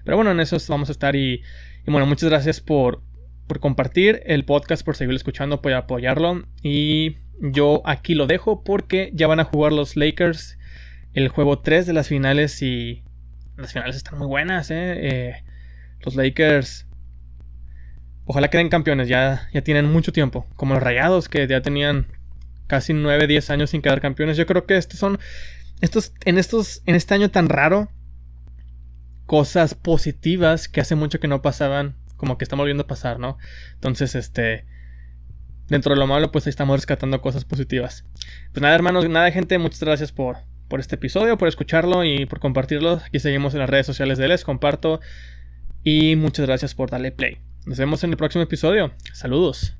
Pero 0.04 0.16
bueno, 0.16 0.30
en 0.30 0.40
eso 0.40 0.56
vamos 0.68 0.88
a 0.88 0.92
estar 0.92 1.16
y, 1.16 1.42
bueno, 1.86 2.06
muchas 2.06 2.30
gracias 2.30 2.60
por, 2.60 3.02
por 3.46 3.58
compartir 3.58 4.22
el 4.26 4.44
podcast, 4.44 4.84
por 4.84 4.96
seguir 4.96 5.14
escuchando, 5.16 5.60
por 5.60 5.72
apoyarlo. 5.72 6.44
Y 6.62 7.16
yo 7.40 7.82
aquí 7.84 8.14
lo 8.14 8.26
dejo 8.26 8.62
porque 8.62 9.10
ya 9.12 9.26
van 9.26 9.40
a 9.40 9.44
jugar 9.44 9.72
los 9.72 9.96
Lakers 9.96 10.56
el 11.12 11.28
juego 11.28 11.60
3 11.60 11.86
de 11.86 11.92
las 11.92 12.08
finales 12.08 12.62
y 12.62 13.02
las 13.56 13.72
finales 13.72 13.96
están 13.96 14.18
muy 14.18 14.26
buenas, 14.26 14.70
¿eh? 14.70 15.08
eh 15.08 15.44
los 16.00 16.16
Lakers 16.16 16.86
ojalá 18.24 18.48
queden 18.48 18.68
campeones, 18.68 19.08
ya, 19.08 19.48
ya 19.52 19.62
tienen 19.62 19.90
mucho 19.90 20.12
tiempo, 20.12 20.46
como 20.54 20.74
los 20.74 20.82
Rayados 20.82 21.28
que 21.28 21.46
ya 21.48 21.62
tenían 21.62 22.06
casi 22.68 22.92
9, 22.92 23.26
10 23.26 23.50
años 23.50 23.70
sin 23.70 23.82
quedar 23.82 24.00
campeones. 24.00 24.36
Yo 24.36 24.46
creo 24.46 24.66
que 24.66 24.76
estos 24.76 25.00
son 25.00 25.18
estos, 25.80 26.12
en, 26.24 26.38
estos, 26.38 26.82
en 26.86 26.94
este 26.94 27.14
año 27.14 27.30
tan 27.30 27.48
raro, 27.48 27.90
cosas 29.26 29.74
positivas 29.74 30.68
que 30.68 30.80
hace 30.80 30.94
mucho 30.94 31.18
que 31.18 31.26
no 31.26 31.42
pasaban, 31.42 31.96
como 32.16 32.38
que 32.38 32.44
estamos 32.44 32.62
volviendo 32.62 32.84
a 32.84 32.86
pasar, 32.86 33.18
¿no? 33.18 33.36
Entonces, 33.74 34.14
este, 34.14 34.64
dentro 35.68 35.94
de 35.94 35.98
lo 35.98 36.06
malo, 36.06 36.30
pues 36.30 36.46
ahí 36.46 36.50
estamos 36.50 36.76
rescatando 36.78 37.20
cosas 37.20 37.44
positivas. 37.44 38.04
Pues 38.52 38.62
nada, 38.62 38.76
hermanos, 38.76 39.08
nada, 39.08 39.32
gente, 39.32 39.58
muchas 39.58 39.80
gracias 39.80 40.12
por, 40.12 40.36
por 40.70 40.80
este 40.80 40.94
episodio, 40.94 41.36
por 41.36 41.48
escucharlo 41.48 42.04
y 42.04 42.24
por 42.24 42.40
compartirlo. 42.40 43.02
Aquí 43.04 43.18
seguimos 43.18 43.52
en 43.52 43.60
las 43.60 43.68
redes 43.68 43.84
sociales 43.84 44.16
de 44.16 44.28
Les, 44.28 44.44
comparto. 44.44 45.00
Y 45.84 46.16
muchas 46.16 46.46
gracias 46.46 46.74
por 46.74 46.88
darle 46.88 47.12
play. 47.12 47.36
Nos 47.66 47.76
vemos 47.76 48.02
en 48.04 48.10
el 48.10 48.16
próximo 48.16 48.44
episodio. 48.44 48.92
Saludos. 49.12 49.76